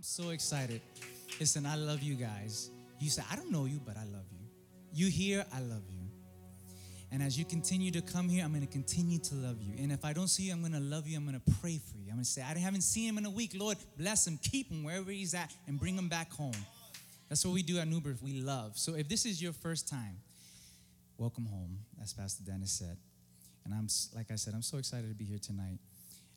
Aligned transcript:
I'm 0.00 0.04
so 0.04 0.30
excited. 0.30 0.80
Listen, 1.38 1.66
I 1.66 1.76
love 1.76 2.02
you 2.02 2.14
guys. 2.14 2.70
You 3.00 3.10
say, 3.10 3.22
I 3.30 3.36
don't 3.36 3.50
know 3.50 3.66
you, 3.66 3.82
but 3.84 3.98
I 3.98 4.04
love 4.04 4.24
you. 4.32 4.38
You 4.94 5.10
here, 5.10 5.44
I 5.52 5.60
love 5.60 5.82
you. 5.90 6.00
And 7.12 7.22
as 7.22 7.38
you 7.38 7.44
continue 7.44 7.90
to 7.90 8.00
come 8.00 8.26
here, 8.26 8.42
I'm 8.42 8.50
going 8.50 8.66
to 8.66 8.72
continue 8.72 9.18
to 9.18 9.34
love 9.34 9.60
you. 9.60 9.74
And 9.76 9.92
if 9.92 10.02
I 10.02 10.14
don't 10.14 10.28
see 10.28 10.44
you, 10.44 10.54
I'm 10.54 10.60
going 10.60 10.72
to 10.72 10.80
love 10.80 11.06
you. 11.06 11.18
I'm 11.18 11.26
going 11.26 11.38
to 11.38 11.52
pray 11.60 11.76
for 11.76 11.98
you. 11.98 12.06
I'm 12.08 12.14
going 12.14 12.24
to 12.24 12.30
say, 12.30 12.40
I 12.40 12.56
haven't 12.56 12.80
seen 12.80 13.10
him 13.10 13.18
in 13.18 13.26
a 13.26 13.30
week. 13.30 13.50
Lord, 13.54 13.76
bless 13.98 14.26
him, 14.26 14.38
keep 14.42 14.70
him 14.70 14.84
wherever 14.84 15.10
he's 15.10 15.34
at, 15.34 15.52
and 15.68 15.78
bring 15.78 15.98
him 15.98 16.08
back 16.08 16.32
home. 16.32 16.56
That's 17.28 17.44
what 17.44 17.52
we 17.52 17.62
do 17.62 17.78
at 17.78 17.86
New 17.86 18.00
Birth. 18.00 18.22
We 18.22 18.40
love. 18.40 18.78
So 18.78 18.94
if 18.94 19.06
this 19.06 19.26
is 19.26 19.42
your 19.42 19.52
first 19.52 19.86
time, 19.86 20.16
welcome 21.18 21.44
home, 21.44 21.76
as 22.02 22.14
Pastor 22.14 22.42
Dennis 22.42 22.72
said. 22.72 22.96
And 23.66 23.74
I'm, 23.74 23.88
like 24.16 24.30
I 24.30 24.36
said, 24.36 24.54
I'm 24.54 24.62
so 24.62 24.78
excited 24.78 25.10
to 25.10 25.14
be 25.14 25.26
here 25.26 25.38
tonight. 25.38 25.78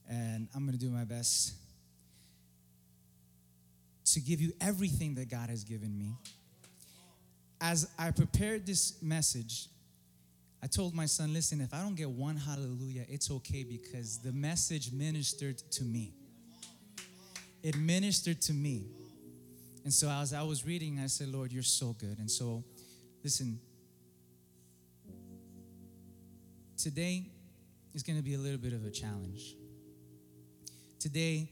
And 0.09 0.49
I'm 0.53 0.65
going 0.65 0.77
to 0.77 0.85
do 0.85 0.91
my 0.91 1.05
best 1.05 1.53
to 4.05 4.19
give 4.19 4.41
you 4.41 4.51
everything 4.59 5.15
that 5.15 5.29
God 5.29 5.49
has 5.49 5.63
given 5.63 5.97
me. 5.97 6.15
As 7.61 7.89
I 7.97 8.11
prepared 8.11 8.65
this 8.65 9.01
message, 9.01 9.67
I 10.61 10.67
told 10.67 10.93
my 10.93 11.05
son, 11.05 11.33
listen, 11.33 11.61
if 11.61 11.73
I 11.73 11.81
don't 11.81 11.95
get 11.95 12.09
one 12.09 12.35
hallelujah, 12.35 13.05
it's 13.07 13.31
okay 13.31 13.63
because 13.63 14.19
the 14.19 14.31
message 14.31 14.91
ministered 14.91 15.57
to 15.71 15.83
me. 15.83 16.13
It 17.61 17.77
ministered 17.77 18.41
to 18.43 18.53
me. 18.53 18.87
And 19.83 19.93
so 19.93 20.09
as 20.09 20.33
I 20.33 20.43
was 20.43 20.65
reading, 20.65 20.99
I 20.99 21.07
said, 21.07 21.29
Lord, 21.29 21.51
you're 21.51 21.63
so 21.63 21.95
good. 21.99 22.17
And 22.19 22.29
so, 22.29 22.63
listen, 23.23 23.59
today 26.77 27.25
is 27.93 28.03
going 28.03 28.17
to 28.17 28.23
be 28.23 28.33
a 28.33 28.37
little 28.37 28.57
bit 28.57 28.73
of 28.73 28.85
a 28.85 28.91
challenge. 28.91 29.55
Today, 30.99 31.49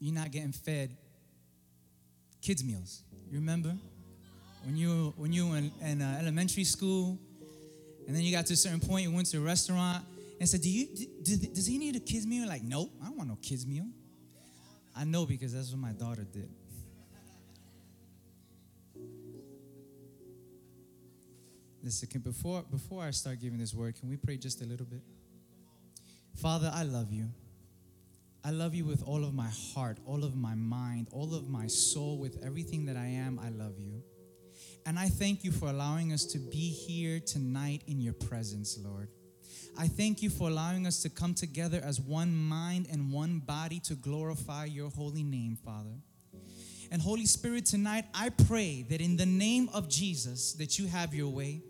you're 0.00 0.14
not 0.14 0.32
getting 0.32 0.52
fed 0.52 0.96
kids' 2.42 2.62
meals. 2.64 3.02
You 3.30 3.38
remember? 3.38 3.74
When 4.64 4.76
you, 4.76 5.14
when 5.16 5.32
you 5.32 5.48
were 5.48 5.56
in, 5.56 5.72
in 5.80 6.02
uh, 6.02 6.18
elementary 6.20 6.64
school, 6.64 7.18
and 8.06 8.14
then 8.14 8.22
you 8.22 8.32
got 8.32 8.46
to 8.46 8.52
a 8.52 8.56
certain 8.56 8.80
point, 8.80 9.04
you 9.04 9.12
went 9.12 9.28
to 9.28 9.38
a 9.38 9.40
restaurant 9.40 10.04
and 10.38 10.48
said, 10.48 10.60
Do 10.60 10.68
you, 10.68 10.86
do, 11.22 11.36
does 11.36 11.66
he 11.66 11.78
need 11.78 11.96
a 11.96 12.00
kids' 12.00 12.26
meal? 12.26 12.46
Like, 12.46 12.62
nope, 12.62 12.90
I 13.00 13.06
don't 13.06 13.16
want 13.16 13.30
no 13.30 13.38
kids' 13.40 13.66
meal. 13.66 13.86
I 14.94 15.04
know 15.04 15.24
because 15.24 15.54
that's 15.54 15.70
what 15.70 15.80
my 15.80 15.92
daughter 15.92 16.24
did. 16.24 16.50
Listen, 21.82 22.20
before, 22.20 22.62
before 22.70 23.02
I 23.02 23.10
start 23.10 23.40
giving 23.40 23.58
this 23.58 23.74
word, 23.74 23.98
can 23.98 24.08
we 24.08 24.16
pray 24.16 24.36
just 24.36 24.62
a 24.62 24.64
little 24.64 24.86
bit? 24.86 25.00
Father, 26.36 26.70
I 26.72 26.84
love 26.84 27.12
you. 27.12 27.28
I 28.44 28.50
love 28.50 28.74
you 28.74 28.84
with 28.84 29.04
all 29.06 29.24
of 29.24 29.34
my 29.34 29.48
heart, 29.72 29.98
all 30.04 30.24
of 30.24 30.34
my 30.34 30.54
mind, 30.54 31.08
all 31.12 31.34
of 31.34 31.48
my 31.48 31.68
soul, 31.68 32.18
with 32.18 32.42
everything 32.44 32.86
that 32.86 32.96
I 32.96 33.06
am. 33.06 33.38
I 33.38 33.50
love 33.50 33.78
you. 33.78 34.02
And 34.84 34.98
I 34.98 35.08
thank 35.08 35.44
you 35.44 35.52
for 35.52 35.68
allowing 35.68 36.12
us 36.12 36.24
to 36.26 36.38
be 36.38 36.70
here 36.70 37.20
tonight 37.20 37.82
in 37.86 38.00
your 38.00 38.14
presence, 38.14 38.78
Lord. 38.82 39.08
I 39.78 39.86
thank 39.86 40.22
you 40.22 40.28
for 40.28 40.48
allowing 40.48 40.88
us 40.88 41.02
to 41.02 41.08
come 41.08 41.34
together 41.34 41.80
as 41.84 42.00
one 42.00 42.34
mind 42.34 42.88
and 42.90 43.12
one 43.12 43.38
body 43.38 43.78
to 43.80 43.94
glorify 43.94 44.64
your 44.64 44.90
holy 44.90 45.22
name, 45.22 45.56
Father. 45.64 45.94
And 46.90 47.00
Holy 47.00 47.26
Spirit, 47.26 47.64
tonight 47.64 48.04
I 48.12 48.28
pray 48.30 48.84
that 48.90 49.00
in 49.00 49.16
the 49.16 49.24
name 49.24 49.70
of 49.72 49.88
Jesus 49.88 50.52
that 50.54 50.78
you 50.78 50.88
have 50.88 51.14
your 51.14 51.28
way. 51.28 51.62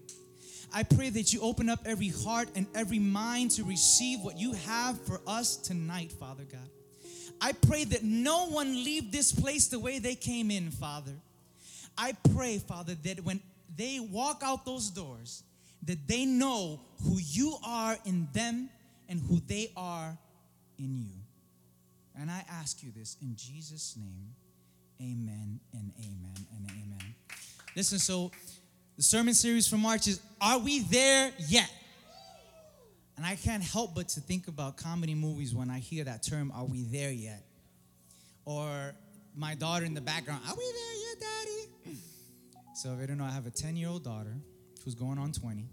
I 0.74 0.82
pray 0.84 1.10
that 1.10 1.32
you 1.32 1.40
open 1.42 1.68
up 1.68 1.80
every 1.84 2.08
heart 2.08 2.48
and 2.54 2.66
every 2.74 2.98
mind 2.98 3.50
to 3.52 3.64
receive 3.64 4.20
what 4.20 4.38
you 4.38 4.52
have 4.52 5.00
for 5.02 5.20
us 5.26 5.56
tonight, 5.56 6.12
Father 6.12 6.44
God. 6.44 6.68
I 7.40 7.52
pray 7.52 7.84
that 7.84 8.02
no 8.02 8.46
one 8.46 8.72
leave 8.72 9.12
this 9.12 9.32
place 9.32 9.68
the 9.68 9.78
way 9.78 9.98
they 9.98 10.14
came 10.14 10.50
in, 10.50 10.70
Father. 10.70 11.12
I 11.98 12.14
pray, 12.34 12.58
Father, 12.58 12.94
that 13.02 13.24
when 13.24 13.40
they 13.76 14.00
walk 14.00 14.42
out 14.44 14.64
those 14.64 14.90
doors, 14.90 15.42
that 15.82 16.06
they 16.06 16.24
know 16.24 16.80
who 17.02 17.18
you 17.18 17.56
are 17.66 17.98
in 18.04 18.28
them 18.32 18.70
and 19.08 19.20
who 19.20 19.40
they 19.46 19.72
are 19.76 20.16
in 20.78 20.98
you. 20.98 21.20
And 22.18 22.30
I 22.30 22.44
ask 22.48 22.82
you 22.82 22.90
this 22.96 23.16
in 23.20 23.34
Jesus' 23.36 23.96
name. 23.96 24.34
Amen 25.00 25.60
and 25.72 25.92
amen 25.98 26.46
and 26.56 26.70
amen. 26.70 27.14
Listen, 27.74 27.98
so 27.98 28.30
the 28.96 29.02
sermon 29.02 29.34
series 29.34 29.66
for 29.66 29.76
March 29.76 30.06
is 30.06 30.20
Are 30.40 30.58
We 30.58 30.80
There 30.80 31.32
Yet? 31.48 31.70
And 33.16 33.26
I 33.26 33.36
can't 33.36 33.62
help 33.62 33.94
but 33.94 34.08
to 34.10 34.20
think 34.20 34.48
about 34.48 34.76
comedy 34.76 35.14
movies 35.14 35.54
when 35.54 35.70
I 35.70 35.78
hear 35.78 36.04
that 36.04 36.22
term, 36.22 36.52
Are 36.54 36.64
We 36.64 36.82
There 36.84 37.12
Yet? 37.12 37.44
Or 38.44 38.94
my 39.36 39.54
daughter 39.54 39.84
in 39.84 39.94
the 39.94 40.00
background, 40.00 40.42
Are 40.48 40.54
we 40.54 40.64
there 40.64 40.94
yet, 40.94 41.20
Daddy? 41.20 41.98
So 42.74 42.92
if 42.94 43.00
you 43.00 43.06
don't 43.06 43.18
know, 43.18 43.24
I 43.24 43.30
have 43.30 43.46
a 43.46 43.50
10 43.50 43.76
year 43.76 43.88
old 43.88 44.02
daughter 44.02 44.34
who's 44.84 44.94
going 44.94 45.18
on 45.18 45.32
20. 45.32 45.66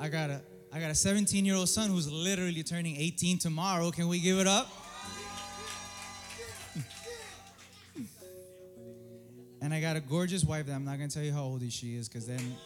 I 0.00 0.08
got 0.08 0.30
a 0.30 0.42
I 0.72 0.80
got 0.80 0.90
a 0.90 0.94
17 0.94 1.44
year 1.44 1.54
old 1.54 1.68
son 1.68 1.90
who's 1.90 2.10
literally 2.10 2.62
turning 2.62 2.96
18 2.96 3.38
tomorrow. 3.38 3.90
Can 3.90 4.08
we 4.08 4.20
give 4.20 4.38
it 4.38 4.46
up? 4.46 4.68
And 9.62 9.72
I 9.72 9.80
got 9.80 9.94
a 9.94 10.00
gorgeous 10.00 10.44
wife 10.44 10.66
that 10.66 10.72
I'm 10.72 10.84
not 10.84 10.98
gonna 10.98 11.08
tell 11.08 11.22
you 11.22 11.32
how 11.32 11.44
old 11.44 11.62
she 11.72 11.94
is, 11.94 12.08
because 12.08 12.26
then 12.26 12.56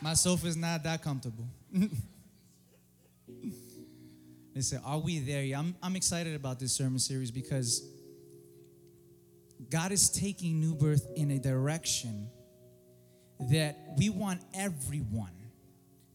my 0.00 0.14
sofa's 0.14 0.56
not 0.56 0.84
that 0.84 1.02
comfortable. 1.02 1.44
They 1.72 1.88
Listen, 4.54 4.80
are 4.84 4.98
we 4.98 5.18
there? 5.18 5.58
I'm, 5.58 5.74
I'm 5.82 5.96
excited 5.96 6.36
about 6.36 6.60
this 6.60 6.72
sermon 6.72 7.00
series 7.00 7.32
because 7.32 7.82
God 9.68 9.90
is 9.90 10.10
taking 10.10 10.60
New 10.60 10.74
Birth 10.74 11.08
in 11.16 11.32
a 11.32 11.38
direction 11.38 12.28
that 13.50 13.76
we 13.96 14.10
want 14.10 14.42
everyone 14.54 15.30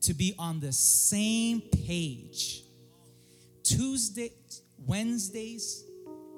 to 0.01 0.13
be 0.13 0.35
on 0.39 0.61
the 0.61 0.71
same 0.71 1.61
page. 1.61 2.63
Tuesday, 3.63 4.31
Wednesdays, 4.85 5.83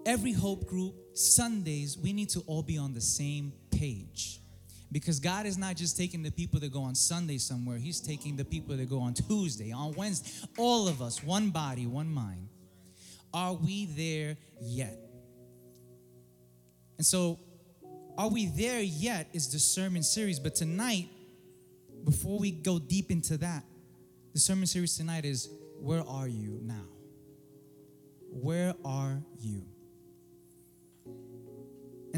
every 0.06 0.32
hope 0.32 0.66
group, 0.68 0.96
Sundays, 1.20 1.98
we 1.98 2.14
need 2.14 2.30
to 2.30 2.40
all 2.48 2.64
be 2.64 2.78
on 2.78 2.94
the 2.94 3.02
same 3.02 3.52
page. 3.72 4.40
Because 4.92 5.20
God 5.20 5.46
is 5.46 5.58
not 5.58 5.76
just 5.76 5.98
taking 5.98 6.24
the 6.24 6.32
people 6.32 6.60
that 6.62 6.72
go 6.72 6.82
on 6.82 6.96
Sunday 6.96 7.38
somewhere, 7.38 7.78
He's 7.78 8.00
taking 8.00 8.36
the 8.36 8.46
people 8.46 8.76
that 8.76 8.90
go 8.90 9.02
on 9.02 9.14
Tuesday, 9.14 9.72
on 9.72 9.94
Wednesday. 9.94 10.48
All 10.58 10.88
of 10.88 11.02
us, 11.02 11.24
one 11.24 11.50
body, 11.52 11.86
one 11.86 12.10
mind. 12.10 12.48
Are 13.34 13.54
we 13.54 13.86
there 13.86 14.38
yet? 14.62 14.98
And 16.98 17.06
so, 17.06 17.40
are 18.18 18.30
we 18.30 18.48
there 18.48 18.82
yet 18.82 19.30
is 19.32 19.52
the 19.52 19.60
sermon 19.60 20.04
series. 20.04 20.40
But 20.40 20.56
tonight, 20.56 21.10
before 22.04 22.40
we 22.40 22.52
go 22.52 22.80
deep 22.80 23.12
into 23.12 23.38
that, 23.38 23.64
the 24.34 24.40
sermon 24.40 24.66
series 24.66 24.98
tonight 24.98 25.26
is 25.26 25.50
Where 25.80 26.04
Are 26.06 26.28
You 26.28 26.60
Now? 26.62 26.86
Where 28.32 28.74
are 28.84 29.09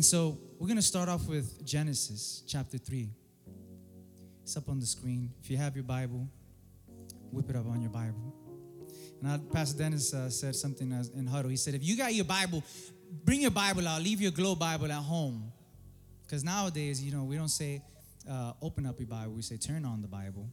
And 0.01 0.06
so 0.07 0.39
we're 0.57 0.66
going 0.66 0.78
to 0.78 0.81
start 0.81 1.09
off 1.09 1.28
with 1.28 1.63
Genesis 1.63 2.41
chapter 2.47 2.79
3. 2.79 3.07
It's 4.41 4.57
up 4.57 4.67
on 4.67 4.79
the 4.79 4.85
screen. 4.88 5.29
If 5.44 5.51
you 5.51 5.57
have 5.57 5.75
your 5.75 5.84
Bible, 5.84 6.28
whip 7.31 7.47
it 7.51 7.56
up 7.56 7.67
on 7.67 7.84
your 7.84 7.91
Bible. 7.91 8.34
And 9.22 9.31
I, 9.31 9.38
Pastor 9.53 9.78
Dennis 9.78 10.11
uh, 10.11 10.28
said 10.31 10.56
something 10.56 10.91
in 11.16 11.28
huddle. 11.28 11.51
He 11.51 11.56
said, 11.56 11.75
if 11.75 11.84
you 11.84 11.95
got 11.95 12.16
your 12.16 12.25
Bible, 12.25 12.63
bring 13.23 13.41
your 13.41 13.51
Bible 13.51 13.88
out. 13.88 14.01
Leave 14.01 14.19
your 14.19 14.31
glow 14.31 14.56
Bible 14.56 14.88
at 14.91 15.03
home. 15.03 15.51
Because 16.23 16.44
nowadays, 16.44 17.00
you 17.03 17.11
know, 17.11 17.23
we 17.23 17.35
don't 17.35 17.47
say 17.47 17.84
uh, 18.28 18.53
open 18.59 18.88
up 18.88 18.97
your 18.97 19.07
Bible. 19.07 19.34
We 19.34 19.44
say 19.44 19.57
turn 19.57 19.85
on 19.85 20.01
the 20.01 20.07
Bible. 20.07 20.50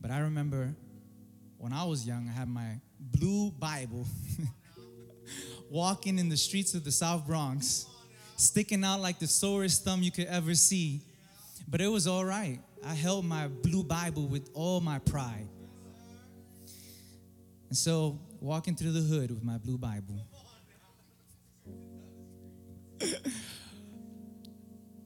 But 0.00 0.10
I 0.10 0.18
remember 0.18 0.74
when 1.56 1.72
I 1.72 1.84
was 1.84 2.04
young, 2.04 2.28
I 2.28 2.32
had 2.36 2.48
my 2.48 2.80
blue 2.98 3.52
Bible 3.52 4.08
walking 5.70 6.18
in 6.18 6.28
the 6.28 6.36
streets 6.36 6.74
of 6.74 6.82
the 6.82 6.90
South 6.90 7.24
Bronx, 7.28 7.86
sticking 8.36 8.84
out 8.84 9.00
like 9.00 9.18
the 9.18 9.26
sorest 9.26 9.84
thumb 9.84 10.02
you 10.02 10.10
could 10.10 10.26
ever 10.26 10.54
see. 10.54 11.00
But 11.68 11.80
it 11.80 11.88
was 11.88 12.06
all 12.06 12.24
right. 12.24 12.58
I 12.84 12.94
held 12.94 13.24
my 13.24 13.48
blue 13.48 13.84
Bible 13.84 14.26
with 14.26 14.50
all 14.54 14.80
my 14.80 14.98
pride. 14.98 15.48
And 17.68 17.76
so, 17.76 18.18
walking 18.40 18.74
through 18.74 18.92
the 18.92 19.00
hood 19.00 19.30
with 19.30 19.44
my 19.44 19.56
blue 19.56 19.78
Bible. 19.78 20.26
it 23.00 23.30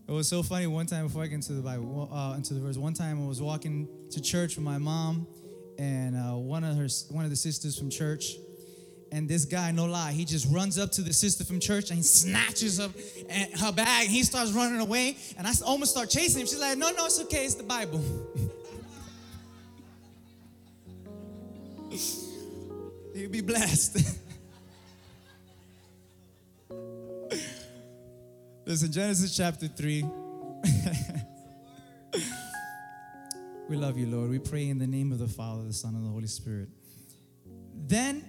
was 0.08 0.28
so 0.28 0.42
funny. 0.42 0.66
One 0.66 0.86
time 0.86 1.06
before 1.06 1.22
I 1.22 1.26
get 1.26 1.36
into 1.36 1.52
the 1.52 1.62
Bible, 1.62 2.10
uh, 2.12 2.34
into 2.34 2.54
the 2.54 2.60
verse, 2.60 2.76
one 2.76 2.94
time 2.94 3.22
I 3.22 3.26
was 3.26 3.40
walking 3.40 3.88
to 4.10 4.20
church 4.20 4.56
with 4.56 4.64
my 4.64 4.78
mom 4.78 5.26
and 5.78 6.16
uh, 6.16 6.34
one 6.36 6.64
of 6.64 6.76
her, 6.76 6.88
one 7.10 7.24
of 7.24 7.30
the 7.30 7.36
sisters 7.36 7.78
from 7.78 7.90
church 7.90 8.36
and 9.12 9.28
this 9.28 9.44
guy, 9.44 9.70
no 9.70 9.84
lie, 9.86 10.12
he 10.12 10.24
just 10.24 10.46
runs 10.52 10.78
up 10.78 10.90
to 10.92 11.02
the 11.02 11.12
sister 11.12 11.44
from 11.44 11.60
church 11.60 11.90
and 11.90 11.98
he 11.98 12.02
snatches 12.02 12.80
up 12.80 12.90
her 13.60 13.72
bag 13.72 14.06
and 14.06 14.10
he 14.10 14.22
starts 14.22 14.52
running 14.52 14.80
away. 14.80 15.16
And 15.38 15.46
I 15.46 15.52
almost 15.64 15.92
start 15.92 16.10
chasing 16.10 16.40
him. 16.40 16.46
She's 16.46 16.60
like, 16.60 16.76
no, 16.76 16.90
no, 16.90 17.06
it's 17.06 17.20
okay, 17.22 17.44
it's 17.44 17.54
the 17.54 17.62
Bible. 17.62 18.02
You'll 23.14 23.30
be 23.30 23.40
blessed. 23.40 23.96
Listen, 28.66 28.90
Genesis 28.90 29.34
chapter 29.36 29.68
3. 29.68 30.02
we 33.68 33.76
love 33.76 33.96
you, 33.96 34.06
Lord. 34.06 34.28
We 34.28 34.40
pray 34.40 34.68
in 34.68 34.78
the 34.78 34.86
name 34.88 35.12
of 35.12 35.20
the 35.20 35.28
Father, 35.28 35.62
the 35.62 35.72
Son, 35.72 35.94
and 35.94 36.04
the 36.04 36.10
Holy 36.10 36.26
Spirit. 36.26 36.68
Then 37.74 38.28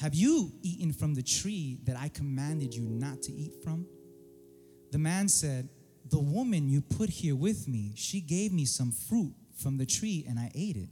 Have 0.00 0.14
you 0.14 0.52
eaten 0.62 0.92
from 0.92 1.14
the 1.14 1.22
tree 1.22 1.78
that 1.84 1.96
I 1.96 2.08
commanded 2.08 2.74
you 2.74 2.82
not 2.82 3.22
to 3.22 3.32
eat 3.32 3.54
from? 3.62 3.86
The 4.90 4.98
man 4.98 5.28
said, 5.28 5.68
The 6.08 6.18
woman 6.18 6.68
you 6.68 6.80
put 6.80 7.10
here 7.10 7.36
with 7.36 7.68
me, 7.68 7.92
she 7.94 8.20
gave 8.20 8.52
me 8.52 8.64
some 8.64 8.90
fruit 8.90 9.34
from 9.56 9.76
the 9.76 9.86
tree, 9.86 10.24
and 10.28 10.38
I 10.38 10.50
ate 10.54 10.76
it. 10.76 10.88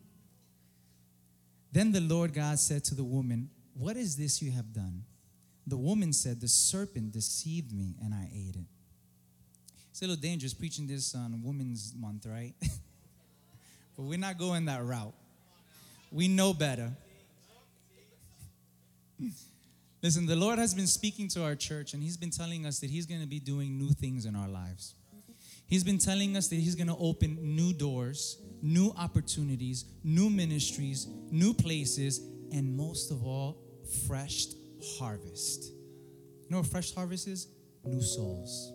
Then 1.73 1.91
the 1.91 2.01
Lord 2.01 2.33
God 2.33 2.59
said 2.59 2.85
to 2.85 2.95
the 2.95 3.05
woman, 3.05 3.51
What 3.75 3.97
is 3.97 4.17
this 4.17 4.43
you 4.43 4.53
have 4.53 4.73
done? 4.73 5.05
The 5.67 5.77
woman 5.77 6.13
said, 6.13 6.41
The 6.41 6.49
serpent 6.49 7.13
deceived 7.13 7.73
me, 7.73 7.97
and 8.03 8.15
I 8.15 8.29
ate 8.33 8.57
it. 8.57 8.67
It's 9.91 10.01
a 10.01 10.07
little 10.07 10.21
dangerous 10.21 10.55
preaching 10.55 10.87
this 10.87 11.15
on 11.15 11.43
Women's 11.43 11.93
Month, 11.95 12.27
right? 12.27 12.55
but 13.97 14.03
we're 14.03 14.19
not 14.19 14.39
going 14.39 14.65
that 14.67 14.85
route. 14.85 15.15
We 16.11 16.29
know 16.29 16.55
better. 16.55 16.93
Listen, 20.03 20.27
the 20.27 20.37
Lord 20.37 20.59
has 20.59 20.75
been 20.75 20.89
speaking 20.89 21.29
to 21.29 21.45
our 21.45 21.55
church, 21.55 21.95
and 21.95 22.03
He's 22.03 22.17
been 22.17 22.31
telling 22.31 22.67
us 22.67 22.81
that 22.81 22.91
He's 22.91 23.07
going 23.07 23.21
to 23.21 23.27
be 23.27 23.39
doing 23.39 23.79
new 23.79 23.91
things 23.91 24.27
in 24.27 24.35
our 24.35 24.49
lives. 24.49 24.95
He's 25.69 25.85
been 25.85 25.99
telling 25.99 26.37
us 26.37 26.49
that 26.49 26.57
He's 26.57 26.75
going 26.75 26.89
to 26.89 26.97
open 26.97 27.39
new 27.41 27.73
doors, 27.73 28.43
new 28.61 28.93
opportunities, 28.99 29.85
new 30.03 30.29
ministries, 30.29 31.07
new 31.31 31.55
places, 31.55 32.19
and 32.53 32.77
most 32.77 33.11
of 33.11 33.25
all, 33.25 33.59
fresh 34.07 34.47
harvest. 34.99 35.65
You 35.65 36.51
know 36.51 36.59
what 36.59 36.67
fresh 36.67 36.93
harvest 36.95 37.29
is? 37.29 37.47
New 37.85 38.03
souls. 38.03 38.73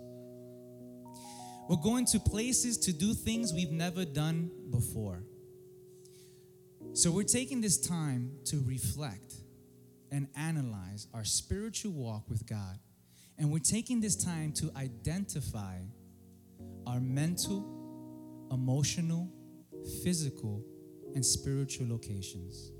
We're 1.69 1.75
going 1.75 2.05
to 2.05 2.19
places 2.19 2.77
to 2.79 2.94
do 2.94 3.13
things 3.13 3.53
we've 3.53 3.71
never 3.71 4.05
done 4.05 4.49
before. 4.69 5.23
So 6.94 7.11
we're 7.11 7.23
taking 7.23 7.59
this 7.59 7.77
time 7.77 8.31
to 8.45 8.63
reflect 8.65 9.35
and 10.12 10.27
analyze 10.36 11.07
our 11.13 11.24
spiritual 11.24 11.92
walk 11.92 12.30
with 12.30 12.48
God. 12.48 12.80
And 13.38 13.51
we're 13.51 13.59
taking 13.59 14.01
this 14.01 14.15
time 14.15 14.51
to 14.54 14.71
identify 14.75 15.77
our 16.86 17.00
mental, 17.00 17.65
emotional, 18.51 19.30
physical, 20.04 20.63
and 21.13 21.25
spiritual 21.25 21.88
locations. 21.88 22.71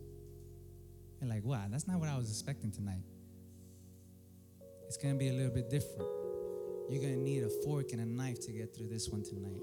You're 1.20 1.30
like, 1.30 1.44
wow, 1.44 1.66
that's 1.70 1.88
not 1.88 2.00
what 2.00 2.10
I 2.10 2.18
was 2.18 2.30
expecting 2.30 2.72
tonight. 2.72 3.04
It's 4.88 4.98
gonna 4.98 5.16
be 5.16 5.30
a 5.30 5.34
little 5.34 5.54
bit 5.54 5.70
different. 5.70 6.10
You're 6.90 7.02
to 7.02 7.18
need 7.18 7.44
a 7.44 7.50
fork 7.66 7.92
and 7.92 8.02
a 8.02 8.06
knife 8.06 8.40
to 8.46 8.52
get 8.52 8.74
through 8.74 8.88
this 8.88 9.10
one 9.10 9.22
tonight. 9.22 9.62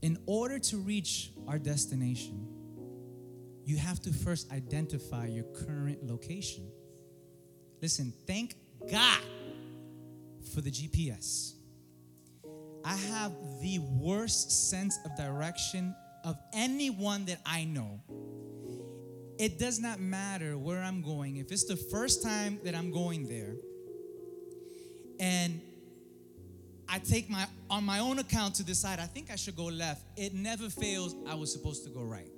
In 0.00 0.18
order 0.26 0.58
to 0.58 0.78
reach 0.78 1.32
our 1.46 1.58
destination, 1.58 2.46
you 3.64 3.76
have 3.76 4.00
to 4.02 4.12
first 4.12 4.50
identify 4.52 5.26
your 5.26 5.44
current 5.44 6.04
location. 6.04 6.70
Listen, 7.80 8.12
thank 8.26 8.54
God 8.90 9.20
for 10.52 10.60
the 10.60 10.70
GPS. 10.70 11.54
I 12.84 12.96
have 12.96 13.32
the 13.62 13.78
worst 13.78 14.70
sense 14.70 14.98
of 15.04 15.16
direction 15.16 15.94
of 16.24 16.36
anyone 16.52 17.24
that 17.26 17.40
I 17.46 17.64
know 17.64 18.00
it 19.38 19.58
does 19.58 19.80
not 19.80 19.98
matter 19.98 20.56
where 20.56 20.80
I'm 20.80 21.02
going. 21.02 21.36
If 21.36 21.50
it's 21.50 21.64
the 21.64 21.76
first 21.76 22.22
time 22.22 22.60
that 22.64 22.74
I'm 22.74 22.90
going 22.90 23.26
there, 23.28 23.54
and 25.18 25.60
I 26.88 26.98
take 26.98 27.28
my 27.28 27.46
on 27.70 27.84
my 27.84 27.98
own 27.98 28.18
account 28.18 28.56
to 28.56 28.64
decide 28.64 29.00
I 29.00 29.06
think 29.06 29.30
I 29.30 29.36
should 29.36 29.56
go 29.56 29.64
left, 29.64 30.04
it 30.16 30.34
never 30.34 30.68
fails. 30.68 31.14
I 31.26 31.34
was 31.34 31.52
supposed 31.52 31.84
to 31.84 31.90
go 31.90 32.02
right. 32.02 32.30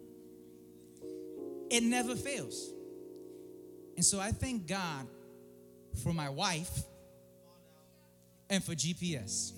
It 1.71 1.83
never 1.83 2.15
fails. 2.15 2.71
And 3.97 4.05
so 4.05 4.21
I 4.21 4.31
thank 4.31 4.67
God 4.67 5.07
for 6.03 6.13
my 6.13 6.29
wife 6.29 6.83
and 8.51 8.63
for 8.63 8.73
GPS. 8.73 9.53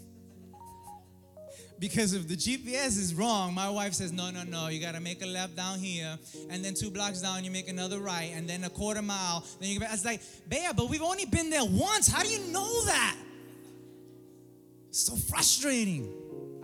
Because 1.79 2.13
if 2.13 2.27
the 2.27 2.35
GPS 2.35 2.99
is 2.99 3.15
wrong, 3.15 3.55
my 3.55 3.71
wife 3.71 3.95
says, 3.95 4.13
no, 4.13 4.31
no, 4.31 4.43
no, 4.43 4.69
you 4.69 4.81
gotta 4.81 5.01
make 5.01 5.23
a 5.23 5.27
left 5.27 5.55
down 5.55 5.79
here, 5.79 6.19
and 6.51 6.65
then 6.65 6.75
two 6.75 6.91
blocks 6.91 7.23
down, 7.23 7.45
you 7.45 7.53
make 7.53 7.69
another 7.69 8.01
right, 8.01 8.33
and 8.35 8.49
then 8.49 8.65
a 8.65 8.71
quarter 8.71 9.03
mile. 9.03 9.45
Then 9.61 9.69
you 9.69 9.75
get 9.77 9.83
back. 9.83 9.91
I 9.91 9.93
was 9.93 10.05
like, 10.05 10.21
Bea, 10.49 10.69
but 10.77 10.91
we've 10.91 11.03
only 11.03 11.25
been 11.27 11.51
there 11.51 11.65
once. 11.65 12.09
How 12.09 12.23
do 12.23 12.29
you 12.29 12.53
know 12.53 12.85
that? 12.87 13.17
So 14.91 15.15
frustrating. 15.15 16.13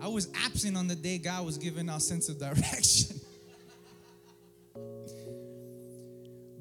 I 0.01 0.09
was 0.09 0.27
absent 0.43 0.75
on 0.75 0.87
the 0.87 0.95
day 0.95 1.17
God 1.17 1.45
was 1.45 1.57
giving 1.57 1.89
our 1.89 2.01
sense 2.01 2.27
of 2.27 2.37
direction. 2.37 3.21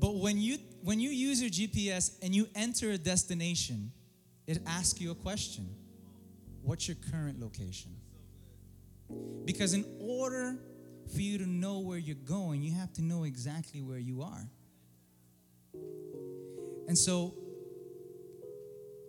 But 0.04 0.16
when 0.16 0.38
you 0.38 0.58
when 0.82 1.00
you 1.00 1.08
use 1.08 1.40
your 1.40 1.50
GPS 1.50 2.18
and 2.20 2.34
you 2.34 2.46
enter 2.54 2.90
a 2.90 2.98
destination, 2.98 3.90
it 4.46 4.58
asks 4.66 5.00
you 5.00 5.10
a 5.12 5.14
question. 5.14 5.66
What's 6.60 6.86
your 6.86 6.98
current 7.10 7.40
location? 7.40 7.96
Because 9.46 9.72
in 9.72 9.86
order 9.98 10.58
for 11.10 11.22
you 11.22 11.38
to 11.38 11.46
know 11.46 11.78
where 11.78 11.96
you're 11.96 12.16
going, 12.16 12.62
you 12.62 12.74
have 12.74 12.92
to 12.94 13.02
know 13.02 13.24
exactly 13.24 13.80
where 13.80 13.98
you 13.98 14.20
are. 14.20 14.46
And 16.86 16.98
so 16.98 17.32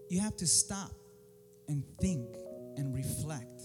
you 0.10 0.22
have 0.22 0.38
to 0.38 0.48
stop 0.48 0.94
and 1.68 1.84
think 2.00 2.38
and 2.78 2.96
reflect. 2.96 3.64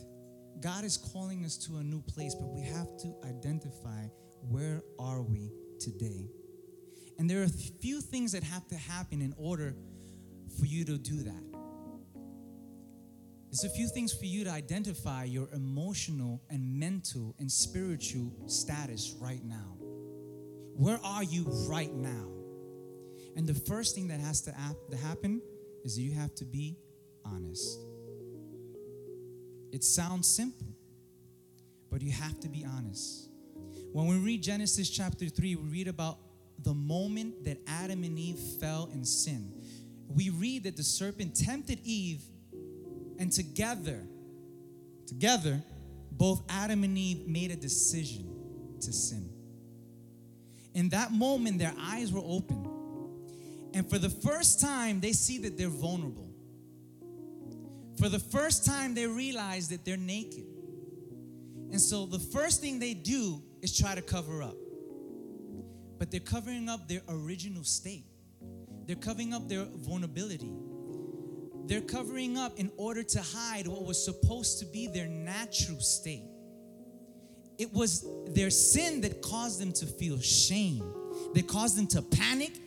God 0.58 0.82
is 0.82 0.96
calling 0.96 1.44
us 1.44 1.56
to 1.58 1.76
a 1.76 1.84
new 1.84 2.02
place, 2.02 2.34
but 2.34 2.48
we 2.48 2.62
have 2.62 2.88
to 3.02 3.14
identify 3.24 4.06
where 4.48 4.82
are 4.98 5.22
we 5.22 5.52
today. 5.78 6.26
And 7.20 7.28
there 7.28 7.40
are 7.40 7.44
a 7.44 7.48
few 7.82 8.00
things 8.00 8.32
that 8.32 8.42
have 8.44 8.66
to 8.68 8.76
happen 8.76 9.20
in 9.20 9.34
order 9.36 9.74
for 10.58 10.64
you 10.64 10.86
to 10.86 10.96
do 10.96 11.22
that. 11.24 11.44
There's 13.50 13.64
a 13.64 13.68
few 13.68 13.88
things 13.88 14.10
for 14.14 14.24
you 14.24 14.44
to 14.44 14.50
identify 14.50 15.24
your 15.24 15.46
emotional 15.52 16.40
and 16.48 16.80
mental 16.80 17.34
and 17.38 17.52
spiritual 17.52 18.32
status 18.46 19.14
right 19.20 19.44
now. 19.44 19.76
Where 20.74 20.98
are 21.04 21.22
you 21.22 21.44
right 21.68 21.92
now? 21.92 22.26
And 23.36 23.46
the 23.46 23.52
first 23.68 23.94
thing 23.94 24.08
that 24.08 24.20
has 24.20 24.40
to, 24.42 24.54
happen 24.96 25.42
is 25.84 25.98
you 25.98 26.12
have 26.12 26.34
to 26.36 26.46
be 26.46 26.78
honest. 27.26 27.80
It 29.72 29.84
sounds 29.84 30.26
simple, 30.26 30.74
but 31.90 32.00
you 32.00 32.12
have 32.12 32.40
to 32.40 32.48
be 32.48 32.64
honest. 32.64 33.28
When 33.92 34.06
we 34.06 34.16
read 34.16 34.42
Genesis 34.42 34.88
chapter 34.88 35.28
3, 35.28 35.56
we 35.56 35.68
read 35.68 35.88
about 35.88 36.16
the 36.62 36.74
moment 36.74 37.44
that 37.44 37.58
Adam 37.66 38.04
and 38.04 38.18
Eve 38.18 38.38
fell 38.60 38.90
in 38.92 39.04
sin. 39.04 39.52
We 40.08 40.30
read 40.30 40.64
that 40.64 40.76
the 40.76 40.82
serpent 40.82 41.36
tempted 41.36 41.80
Eve 41.84 42.22
and 43.18 43.30
together, 43.32 44.00
together, 45.06 45.62
both 46.12 46.42
Adam 46.48 46.84
and 46.84 46.96
Eve 46.98 47.26
made 47.26 47.50
a 47.50 47.56
decision 47.56 48.26
to 48.80 48.92
sin. 48.92 49.30
In 50.74 50.88
that 50.90 51.12
moment, 51.12 51.58
their 51.58 51.74
eyes 51.78 52.12
were 52.12 52.22
open. 52.24 52.68
And 53.72 53.88
for 53.88 53.98
the 53.98 54.10
first 54.10 54.60
time, 54.60 55.00
they 55.00 55.12
see 55.12 55.38
that 55.38 55.56
they're 55.56 55.68
vulnerable. 55.68 56.28
For 57.98 58.08
the 58.08 58.18
first 58.18 58.64
time, 58.64 58.94
they 58.94 59.06
realize 59.06 59.68
that 59.68 59.84
they're 59.84 59.96
naked. 59.96 60.46
And 61.70 61.80
so 61.80 62.06
the 62.06 62.18
first 62.18 62.60
thing 62.60 62.78
they 62.78 62.94
do 62.94 63.42
is 63.62 63.76
try 63.76 63.94
to 63.94 64.02
cover 64.02 64.42
up. 64.42 64.56
But 66.00 66.10
they're 66.10 66.18
covering 66.18 66.70
up 66.70 66.88
their 66.88 67.02
original 67.08 67.62
state, 67.62 68.06
they're 68.86 68.96
covering 68.96 69.32
up 69.34 69.48
their 69.48 69.66
vulnerability. 69.66 70.50
They're 71.66 71.82
covering 71.82 72.36
up 72.36 72.58
in 72.58 72.72
order 72.76 73.04
to 73.04 73.22
hide 73.22 73.68
what 73.68 73.84
was 73.84 74.04
supposed 74.04 74.58
to 74.58 74.66
be 74.66 74.88
their 74.88 75.06
natural 75.06 75.78
state. 75.78 76.24
it 77.58 77.72
was 77.72 78.04
their 78.34 78.50
sin 78.50 79.02
that 79.02 79.22
caused 79.22 79.60
them 79.60 79.72
to 79.74 79.86
feel 79.86 80.18
shame, 80.18 80.82
that 81.34 81.46
caused 81.46 81.76
them 81.76 81.86
to 81.88 82.02
panic 82.02 82.58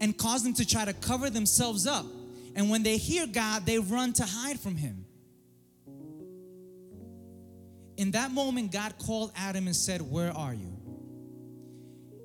and 0.00 0.18
caused 0.18 0.44
them 0.44 0.52
to 0.54 0.66
try 0.66 0.84
to 0.84 0.92
cover 0.92 1.30
themselves 1.30 1.86
up. 1.86 2.04
And 2.56 2.68
when 2.68 2.82
they 2.82 2.96
hear 2.96 3.26
God, 3.26 3.64
they 3.64 3.78
run 3.78 4.12
to 4.14 4.24
hide 4.26 4.58
from 4.58 4.76
Him. 4.76 5.06
In 7.96 8.10
that 8.10 8.32
moment, 8.32 8.72
God 8.72 8.98
called 8.98 9.30
Adam 9.36 9.68
and 9.68 9.76
said, 9.76 10.02
Where 10.02 10.32
are 10.32 10.52
you? 10.52 10.79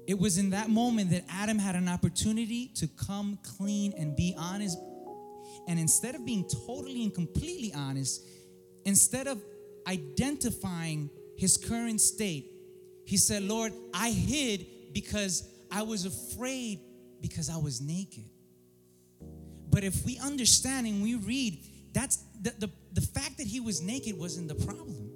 It 0.07 0.19
was 0.19 0.37
in 0.37 0.51
that 0.51 0.69
moment 0.69 1.09
that 1.11 1.23
Adam 1.29 1.57
had 1.57 1.75
an 1.75 1.87
opportunity 1.87 2.67
to 2.75 2.87
come 2.87 3.39
clean 3.57 3.93
and 3.97 4.15
be 4.15 4.35
honest. 4.37 4.77
And 5.67 5.79
instead 5.79 6.13
of 6.13 6.25
being 6.25 6.47
totally 6.67 7.03
and 7.03 7.13
completely 7.13 7.73
honest, 7.73 8.21
instead 8.85 9.27
of 9.27 9.41
identifying 9.87 11.09
his 11.37 11.57
current 11.57 12.01
state, 12.01 12.51
he 13.05 13.17
said, 13.17 13.43
Lord, 13.43 13.73
I 13.93 14.11
hid 14.11 14.65
because 14.93 15.47
I 15.71 15.81
was 15.81 16.05
afraid 16.05 16.79
because 17.21 17.49
I 17.49 17.57
was 17.57 17.81
naked. 17.81 18.25
But 19.69 19.83
if 19.83 20.05
we 20.05 20.19
understand 20.19 20.87
and 20.87 21.01
we 21.01 21.15
read, 21.15 21.59
that's 21.93 22.17
the, 22.41 22.53
the, 22.59 22.69
the 22.93 23.01
fact 23.01 23.37
that 23.37 23.47
he 23.47 23.59
was 23.59 23.81
naked 23.81 24.17
wasn't 24.17 24.47
the 24.47 24.55
problem. 24.55 25.11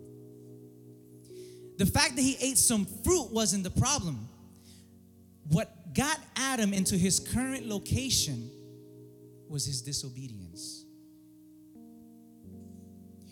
The 1.77 1.86
fact 1.86 2.15
that 2.15 2.22
he 2.22 2.38
ate 2.41 2.58
some 2.58 2.86
fruit 2.86 3.31
wasn't 3.31 3.63
the 3.63 3.69
problem. 3.69 4.28
What 5.50 5.94
got 5.94 6.20
Adam 6.36 6.74
into 6.74 6.96
his 6.96 7.20
current 7.20 7.65
location 7.65 8.50
was 9.50 9.65
his 9.65 9.82
disobedience. 9.82 10.86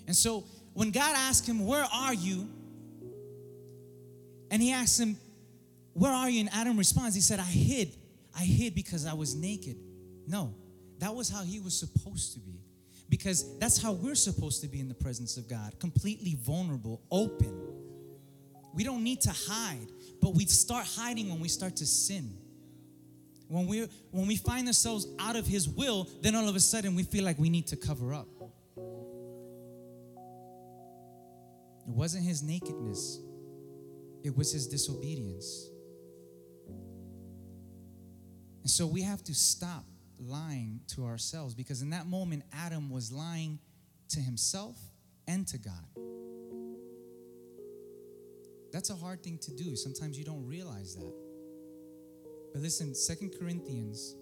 And 0.08 0.16
so 0.16 0.46
when 0.74 0.92
God 0.92 1.16
asked 1.16 1.48
him, 1.48 1.66
Where 1.66 1.86
are 1.94 2.14
you? 2.14 2.50
And 4.50 4.62
he 4.62 4.72
asked 4.72 5.00
him, 5.00 5.18
Where 5.94 6.12
are 6.12 6.30
you? 6.30 6.42
And 6.42 6.50
Adam 6.54 6.78
responds, 6.78 7.14
He 7.14 7.22
said, 7.22 7.40
I 7.40 7.44
hid. 7.44 7.96
I 8.36 8.44
hid 8.44 8.74
because 8.74 9.06
I 9.06 9.14
was 9.14 9.36
naked. 9.36 9.78
No, 10.28 10.54
that 11.00 11.14
was 11.14 11.30
how 11.30 11.44
he 11.44 11.60
was 11.60 11.78
supposed 11.78 12.34
to 12.34 12.40
be. 12.40 12.62
Because 13.10 13.58
that's 13.60 13.82
how 13.82 13.94
we're 13.94 14.16
supposed 14.16 14.62
to 14.62 14.68
be 14.68 14.80
in 14.80 14.88
the 14.90 14.94
presence 14.94 15.38
of 15.38 15.48
God 15.48 15.80
completely 15.80 16.36
vulnerable, 16.40 17.02
open. 17.12 17.54
We 18.74 18.84
don't 18.84 19.04
need 19.04 19.22
to 19.22 19.32
hide, 19.32 19.88
but 20.22 20.34
we 20.34 20.46
start 20.46 20.86
hiding 20.86 21.30
when 21.30 21.40
we 21.40 21.48
start 21.48 21.76
to 21.78 21.86
sin. 21.86 22.38
When 23.48 23.66
we 23.68 23.88
when 24.12 24.28
we 24.28 24.36
find 24.36 24.68
ourselves 24.68 25.08
out 25.20 25.36
of 25.36 25.48
his 25.48 25.70
will, 25.70 26.08
then 26.22 26.36
all 26.36 26.48
of 26.50 26.56
a 26.56 26.60
sudden 26.60 26.96
we 26.96 27.04
feel 27.04 27.24
like 27.24 27.40
we 27.40 27.50
need 27.50 27.68
to 27.68 27.76
cover 27.76 28.14
up. 28.14 28.28
It 31.88 31.94
wasn't 31.94 32.26
his 32.26 32.44
nakedness. 32.44 33.20
It 34.24 34.36
was 34.36 34.52
his 34.52 34.68
disobedience. 34.68 35.70
And 38.64 38.70
so 38.70 38.86
we 38.86 39.02
have 39.04 39.24
to 39.24 39.34
stop 39.34 39.86
lying 40.20 40.82
to 40.88 41.06
ourselves 41.06 41.54
because 41.54 41.82
in 41.82 41.92
that 41.92 42.06
moment, 42.06 42.44
Adam 42.52 42.90
was 42.90 43.14
lying 43.14 43.60
to 44.10 44.20
himself 44.20 44.76
and 45.28 45.48
to 45.48 45.58
God. 45.58 45.86
That's 48.72 48.90
a 48.90 48.96
hard 48.96 49.24
thing 49.24 49.38
to 49.40 49.52
do. 49.52 49.76
Sometimes 49.76 50.18
you 50.18 50.26
don't 50.26 50.46
realize 50.46 50.96
that. 50.96 51.14
But 52.54 52.62
listen, 52.62 52.94
Second 52.96 53.34
Corinthians 53.40 54.16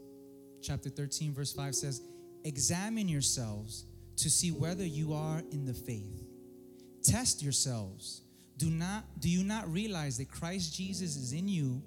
chapter 0.62 0.90
13 0.90 1.34
verse 1.34 1.54
5 1.54 1.75
says, 1.75 2.02
"Examine 2.44 3.08
yourselves 3.08 3.86
to 4.18 4.30
see 4.30 4.52
whether 4.52 4.86
you 4.86 5.14
are 5.14 5.42
in 5.52 5.66
the 5.66 5.74
faith. 5.74 6.24
Test 7.04 7.44
yourselves. 7.44 8.22
Do 8.58 8.70
not 8.70 9.04
do 9.20 9.30
you 9.30 9.44
not 9.44 9.72
realize 9.72 10.18
that 10.18 10.30
Christ 10.32 10.74
Jesus 10.74 11.16
is 11.18 11.34
in 11.34 11.48
you 11.48 11.82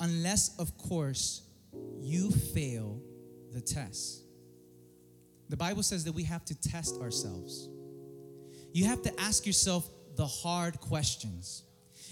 unless 0.00 0.58
of 0.58 0.76
course 0.76 1.42
you 2.00 2.30
fail 2.30 3.00
the 3.52 3.60
test. 3.60 4.22
The 5.48 5.56
Bible 5.56 5.82
says 5.82 6.04
that 6.04 6.12
we 6.12 6.24
have 6.24 6.44
to 6.46 6.60
test 6.60 7.00
ourselves. 7.00 7.68
You 8.72 8.86
have 8.86 9.02
to 9.02 9.20
ask 9.20 9.46
yourself 9.46 9.88
the 10.16 10.26
hard 10.26 10.80
questions. 10.80 11.62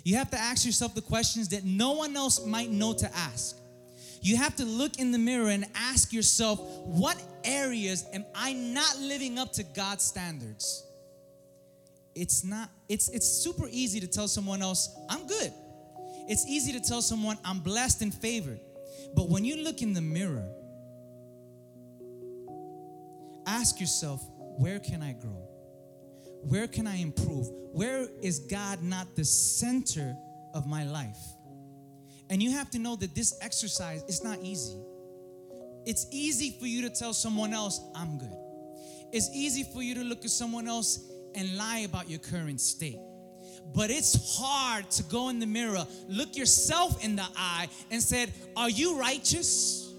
You 0.04 0.16
have 0.16 0.30
to 0.30 0.38
ask 0.38 0.66
yourself 0.66 0.94
the 0.94 1.02
questions 1.02 1.48
that 1.50 1.64
no 1.64 1.92
one 1.92 2.16
else 2.16 2.44
might 2.44 2.70
know 2.70 2.92
to 2.94 3.16
ask. 3.16 3.56
You 4.20 4.36
have 4.36 4.54
to 4.56 4.64
look 4.64 4.98
in 4.98 5.10
the 5.10 5.18
mirror 5.18 5.48
and 5.48 5.66
ask 5.74 6.12
yourself, 6.12 6.60
what 6.84 7.20
areas 7.44 8.06
am 8.12 8.24
I 8.34 8.52
not 8.52 8.98
living 8.98 9.38
up 9.38 9.52
to 9.54 9.64
God's 9.64 10.04
standards? 10.04 10.84
It's 12.14 12.44
not, 12.44 12.68
it's 12.88 13.08
it's 13.08 13.26
super 13.26 13.66
easy 13.70 13.98
to 14.00 14.06
tell 14.06 14.28
someone 14.28 14.62
else, 14.62 14.94
I'm 15.08 15.26
good. 15.26 15.52
It's 16.28 16.46
easy 16.46 16.72
to 16.72 16.80
tell 16.80 17.02
someone 17.02 17.36
I'm 17.44 17.60
blessed 17.60 18.02
and 18.02 18.14
favored. 18.14 18.60
But 19.14 19.28
when 19.28 19.44
you 19.44 19.64
look 19.64 19.82
in 19.82 19.92
the 19.92 20.00
mirror, 20.00 20.48
ask 23.46 23.80
yourself, 23.80 24.22
where 24.58 24.78
can 24.78 25.02
I 25.02 25.14
grow? 25.14 25.48
Where 26.42 26.66
can 26.66 26.86
I 26.86 26.96
improve? 26.96 27.48
Where 27.72 28.08
is 28.20 28.40
God 28.40 28.82
not 28.82 29.14
the 29.16 29.24
center 29.24 30.16
of 30.54 30.66
my 30.66 30.84
life? 30.84 31.18
And 32.30 32.42
you 32.42 32.50
have 32.52 32.70
to 32.70 32.78
know 32.78 32.96
that 32.96 33.14
this 33.14 33.38
exercise 33.40 34.02
is 34.04 34.24
not 34.24 34.38
easy. 34.42 34.78
It's 35.84 36.06
easy 36.10 36.56
for 36.58 36.66
you 36.66 36.82
to 36.82 36.90
tell 36.90 37.12
someone 37.12 37.52
else, 37.52 37.80
I'm 37.94 38.18
good. 38.18 38.36
It's 39.12 39.28
easy 39.34 39.64
for 39.64 39.82
you 39.82 39.94
to 39.96 40.04
look 40.04 40.24
at 40.24 40.30
someone 40.30 40.68
else 40.68 41.10
and 41.34 41.56
lie 41.56 41.80
about 41.80 42.08
your 42.08 42.18
current 42.18 42.60
state. 42.60 42.98
But 43.74 43.90
it's 43.90 44.38
hard 44.38 44.90
to 44.92 45.02
go 45.04 45.28
in 45.28 45.38
the 45.38 45.46
mirror, 45.46 45.86
look 46.08 46.36
yourself 46.36 47.04
in 47.04 47.16
the 47.16 47.26
eye, 47.36 47.68
and 47.90 48.02
said, 48.02 48.32
Are 48.56 48.70
you 48.70 48.98
righteous? 48.98 49.92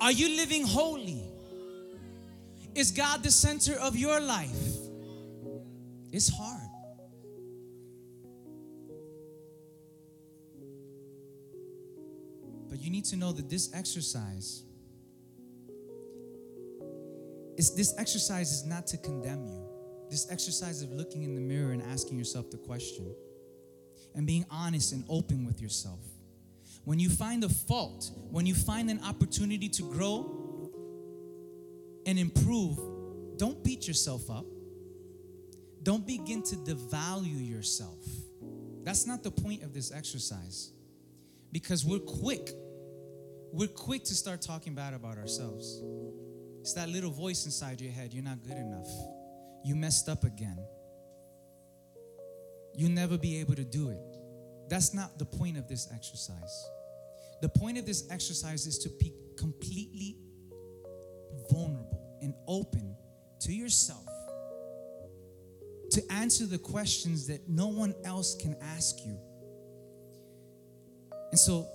Are 0.00 0.12
you 0.12 0.36
living 0.36 0.66
holy? 0.66 1.22
Is 2.74 2.90
God 2.90 3.22
the 3.22 3.30
center 3.30 3.74
of 3.74 3.96
your 3.96 4.20
life? 4.20 4.73
It's 6.14 6.28
hard. 6.32 6.70
But 12.70 12.80
you 12.80 12.88
need 12.88 13.04
to 13.06 13.16
know 13.16 13.32
that 13.32 13.50
this 13.50 13.74
exercise 13.74 14.62
is 17.56 17.74
this 17.74 17.94
exercise 17.98 18.52
is 18.52 18.64
not 18.64 18.86
to 18.88 18.96
condemn 18.96 19.44
you. 19.48 19.66
This 20.08 20.30
exercise 20.30 20.82
of 20.82 20.92
looking 20.92 21.24
in 21.24 21.34
the 21.34 21.40
mirror 21.40 21.72
and 21.72 21.82
asking 21.82 22.16
yourself 22.16 22.48
the 22.48 22.58
question 22.58 23.12
and 24.14 24.24
being 24.24 24.46
honest 24.52 24.92
and 24.92 25.04
open 25.08 25.44
with 25.44 25.60
yourself. 25.60 25.98
When 26.84 27.00
you 27.00 27.10
find 27.10 27.42
a 27.42 27.48
fault, 27.48 28.12
when 28.30 28.46
you 28.46 28.54
find 28.54 28.88
an 28.88 29.00
opportunity 29.02 29.68
to 29.68 29.82
grow 29.82 30.70
and 32.06 32.20
improve, 32.20 32.78
don't 33.36 33.64
beat 33.64 33.88
yourself 33.88 34.30
up. 34.30 34.44
Don't 35.84 36.06
begin 36.06 36.42
to 36.44 36.56
devalue 36.56 37.48
yourself. 37.48 37.98
That's 38.82 39.06
not 39.06 39.22
the 39.22 39.30
point 39.30 39.62
of 39.62 39.74
this 39.74 39.92
exercise. 39.92 40.72
Because 41.52 41.84
we're 41.84 41.98
quick. 41.98 42.50
We're 43.52 43.68
quick 43.68 44.02
to 44.04 44.14
start 44.14 44.40
talking 44.40 44.74
bad 44.74 44.94
about 44.94 45.18
ourselves. 45.18 45.82
It's 46.60 46.72
that 46.72 46.88
little 46.88 47.10
voice 47.10 47.44
inside 47.44 47.82
your 47.82 47.92
head 47.92 48.14
you're 48.14 48.24
not 48.24 48.42
good 48.42 48.56
enough. 48.56 48.88
You 49.62 49.76
messed 49.76 50.08
up 50.08 50.24
again. 50.24 50.58
You'll 52.74 52.90
never 52.90 53.18
be 53.18 53.38
able 53.40 53.54
to 53.54 53.64
do 53.64 53.90
it. 53.90 54.00
That's 54.68 54.94
not 54.94 55.18
the 55.18 55.26
point 55.26 55.58
of 55.58 55.68
this 55.68 55.88
exercise. 55.94 56.68
The 57.42 57.50
point 57.50 57.76
of 57.76 57.84
this 57.84 58.08
exercise 58.10 58.66
is 58.66 58.78
to 58.78 58.88
be 58.88 59.12
completely 59.36 60.16
vulnerable 61.50 62.18
and 62.22 62.34
open 62.48 62.96
to 63.40 63.52
yourself 63.52 64.08
to 65.90 66.12
answer 66.12 66.46
the 66.46 66.58
questions 66.58 67.26
that 67.26 67.48
no 67.48 67.68
one 67.68 67.94
else 68.04 68.34
can 68.36 68.56
ask 68.60 68.96
you. 69.04 69.18
And 71.30 71.38
so 71.38 71.66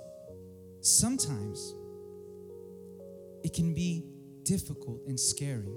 sometimes 0.82 1.76
it 3.44 3.54
can 3.54 3.74
be 3.74 4.06
difficult 4.44 5.02
and 5.08 5.20
scary. 5.20 5.76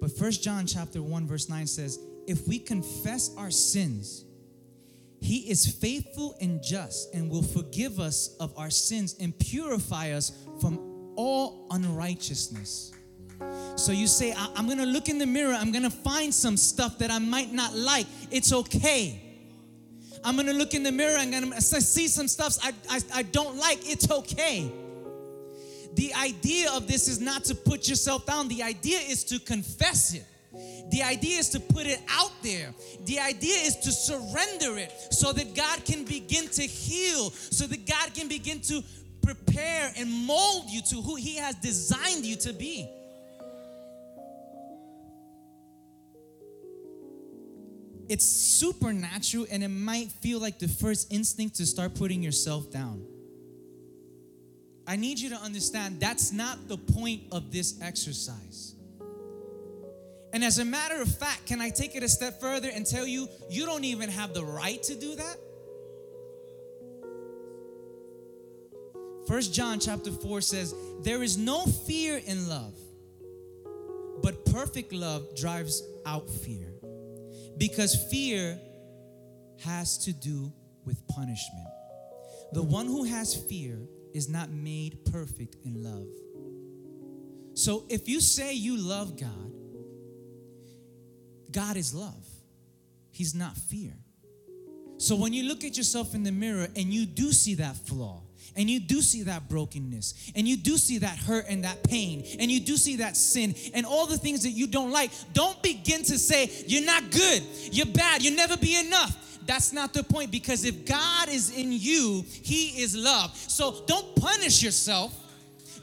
But 0.00 0.16
First 0.16 0.42
John 0.42 0.66
chapter 0.66 1.02
1 1.02 1.26
verse 1.26 1.48
9 1.48 1.66
says, 1.66 1.98
"If 2.26 2.46
we 2.48 2.58
confess 2.58 3.30
our 3.36 3.50
sins, 3.50 4.24
he 5.20 5.50
is 5.50 5.66
faithful 5.66 6.34
and 6.40 6.62
just 6.62 7.12
and 7.12 7.30
will 7.30 7.42
forgive 7.42 8.00
us 8.00 8.36
of 8.40 8.56
our 8.56 8.70
sins 8.70 9.14
and 9.20 9.38
purify 9.38 10.12
us 10.12 10.32
from 10.60 11.14
all 11.16 11.66
unrighteousness." 11.70 12.92
So 13.80 13.92
you 13.92 14.08
say, 14.08 14.34
I- 14.34 14.50
am 14.56 14.68
gonna 14.68 14.84
look 14.84 15.08
in 15.08 15.16
the 15.16 15.26
mirror, 15.26 15.54
I'm 15.54 15.72
gonna 15.72 15.88
find 15.88 16.34
some 16.34 16.58
stuff 16.58 16.98
that 16.98 17.10
I 17.10 17.18
might 17.18 17.50
not 17.50 17.74
like. 17.74 18.06
It's 18.30 18.52
okay. 18.52 19.18
I'm 20.22 20.36
gonna 20.36 20.52
look 20.52 20.74
in 20.74 20.82
the 20.82 20.92
mirror, 20.92 21.16
I'm 21.16 21.30
gonna 21.30 21.58
see 21.62 22.06
some 22.06 22.28
stuff 22.28 22.58
I, 22.62 22.74
I, 22.90 23.00
I 23.14 23.22
don't 23.22 23.56
like. 23.56 23.90
It's 23.90 24.10
okay. 24.10 24.70
The 25.94 26.12
idea 26.12 26.70
of 26.72 26.88
this 26.88 27.08
is 27.08 27.20
not 27.20 27.44
to 27.44 27.54
put 27.54 27.88
yourself 27.88 28.26
down, 28.26 28.48
the 28.48 28.62
idea 28.62 28.98
is 28.98 29.24
to 29.24 29.38
confess 29.38 30.12
it. 30.12 30.26
The 30.90 31.02
idea 31.02 31.38
is 31.38 31.48
to 31.50 31.60
put 31.60 31.86
it 31.86 32.02
out 32.10 32.32
there. 32.42 32.74
The 33.06 33.18
idea 33.18 33.56
is 33.60 33.76
to 33.76 33.92
surrender 33.92 34.78
it 34.78 34.92
so 35.10 35.32
that 35.32 35.54
God 35.54 35.86
can 35.86 36.04
begin 36.04 36.48
to 36.48 36.62
heal, 36.62 37.30
so 37.30 37.66
that 37.66 37.86
God 37.86 38.12
can 38.12 38.28
begin 38.28 38.60
to 38.60 38.82
prepare 39.22 39.90
and 39.96 40.10
mold 40.10 40.68
you 40.68 40.82
to 40.82 40.96
who 40.96 41.16
He 41.16 41.36
has 41.36 41.54
designed 41.54 42.26
you 42.26 42.36
to 42.36 42.52
be. 42.52 42.99
It's 48.10 48.26
supernatural 48.26 49.46
and 49.52 49.62
it 49.62 49.68
might 49.68 50.10
feel 50.10 50.40
like 50.40 50.58
the 50.58 50.66
first 50.66 51.12
instinct 51.12 51.54
to 51.58 51.64
start 51.64 51.94
putting 51.94 52.24
yourself 52.24 52.68
down. 52.68 53.06
I 54.84 54.96
need 54.96 55.20
you 55.20 55.30
to 55.30 55.36
understand 55.36 56.00
that's 56.00 56.32
not 56.32 56.66
the 56.66 56.76
point 56.76 57.22
of 57.30 57.52
this 57.52 57.80
exercise. 57.80 58.74
And 60.32 60.42
as 60.42 60.58
a 60.58 60.64
matter 60.64 61.00
of 61.00 61.08
fact, 61.18 61.46
can 61.46 61.60
I 61.60 61.70
take 61.70 61.94
it 61.94 62.02
a 62.02 62.08
step 62.08 62.40
further 62.40 62.68
and 62.74 62.84
tell 62.84 63.06
you, 63.06 63.28
you 63.48 63.64
don't 63.64 63.84
even 63.84 64.08
have 64.08 64.34
the 64.34 64.44
right 64.44 64.82
to 64.82 64.96
do 64.96 65.14
that? 65.14 65.36
First 69.28 69.54
John 69.54 69.78
chapter 69.78 70.10
4 70.10 70.40
says, 70.40 70.74
There 71.02 71.22
is 71.22 71.38
no 71.38 71.64
fear 71.64 72.20
in 72.26 72.48
love, 72.48 72.74
but 74.20 74.44
perfect 74.46 74.92
love 74.92 75.36
drives 75.36 75.84
out 76.04 76.28
fear. 76.28 76.72
Because 77.60 77.94
fear 77.94 78.58
has 79.62 79.98
to 79.98 80.14
do 80.14 80.50
with 80.86 81.06
punishment. 81.08 81.68
The 82.52 82.62
one 82.62 82.86
who 82.86 83.04
has 83.04 83.36
fear 83.36 83.78
is 84.14 84.30
not 84.30 84.48
made 84.48 85.04
perfect 85.12 85.56
in 85.62 85.84
love. 85.84 86.08
So 87.52 87.84
if 87.90 88.08
you 88.08 88.22
say 88.22 88.54
you 88.54 88.78
love 88.78 89.20
God, 89.20 89.52
God 91.52 91.76
is 91.76 91.94
love. 91.94 92.26
He's 93.10 93.34
not 93.34 93.54
fear. 93.58 93.92
So 94.96 95.14
when 95.14 95.34
you 95.34 95.46
look 95.46 95.62
at 95.62 95.76
yourself 95.76 96.14
in 96.14 96.22
the 96.22 96.32
mirror 96.32 96.66
and 96.74 96.86
you 96.86 97.04
do 97.04 97.30
see 97.30 97.56
that 97.56 97.76
flaw, 97.76 98.22
and 98.56 98.68
you 98.68 98.80
do 98.80 99.00
see 99.00 99.22
that 99.24 99.48
brokenness, 99.48 100.32
and 100.34 100.46
you 100.46 100.56
do 100.56 100.76
see 100.76 100.98
that 100.98 101.16
hurt 101.16 101.46
and 101.48 101.64
that 101.64 101.82
pain, 101.84 102.24
and 102.38 102.50
you 102.50 102.60
do 102.60 102.76
see 102.76 102.96
that 102.96 103.16
sin 103.16 103.54
and 103.74 103.86
all 103.86 104.06
the 104.06 104.18
things 104.18 104.42
that 104.42 104.50
you 104.50 104.66
don't 104.66 104.90
like, 104.90 105.10
don't 105.32 105.60
begin 105.62 106.02
to 106.04 106.18
say, 106.18 106.50
You're 106.66 106.84
not 106.84 107.10
good, 107.10 107.42
you're 107.72 107.86
bad, 107.86 108.22
you'll 108.22 108.36
never 108.36 108.56
be 108.56 108.78
enough. 108.78 109.38
That's 109.46 109.72
not 109.72 109.92
the 109.92 110.04
point 110.04 110.30
because 110.30 110.64
if 110.64 110.84
God 110.84 111.28
is 111.28 111.56
in 111.56 111.72
you, 111.72 112.24
He 112.28 112.82
is 112.82 112.96
love. 112.96 113.36
So 113.36 113.82
don't 113.86 114.14
punish 114.16 114.62
yourself, 114.62 115.14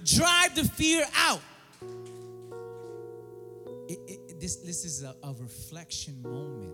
drive 0.03 0.55
the 0.55 0.63
fear 0.63 1.05
out. 1.15 1.41
It, 3.89 3.99
it, 4.07 4.39
this, 4.39 4.57
this 4.57 4.85
is 4.85 5.03
a, 5.03 5.15
a 5.23 5.33
reflection 5.39 6.21
moment. 6.21 6.73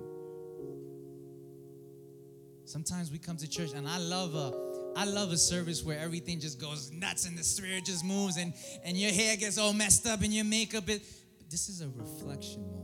Sometimes 2.66 3.12
we 3.12 3.20
come 3.20 3.38
to 3.38 3.48
church, 3.48 3.72
and 3.76 3.88
I 3.88 3.98
love 3.98 4.34
a 4.36 4.73
I 4.96 5.06
love 5.06 5.32
a 5.32 5.38
service 5.38 5.84
where 5.84 6.00
everything 6.00 6.40
just 6.40 6.62
goes 6.62 6.92
nuts 6.92 7.26
and 7.26 7.38
the 7.38 7.44
spirit 7.44 7.86
just 7.86 8.06
moves 8.06 8.38
and, 8.38 8.54
and 8.84 8.96
your 8.96 9.12
hair 9.12 9.36
gets 9.38 9.58
all 9.58 9.74
messed 9.74 10.06
up 10.06 10.22
and 10.22 10.34
your 10.34 10.46
makeup 10.46 10.90
is. 10.90 11.02
This 11.50 11.70
is 11.70 11.82
a 11.82 11.90
reflection 11.90 12.62
moment. 12.62 12.84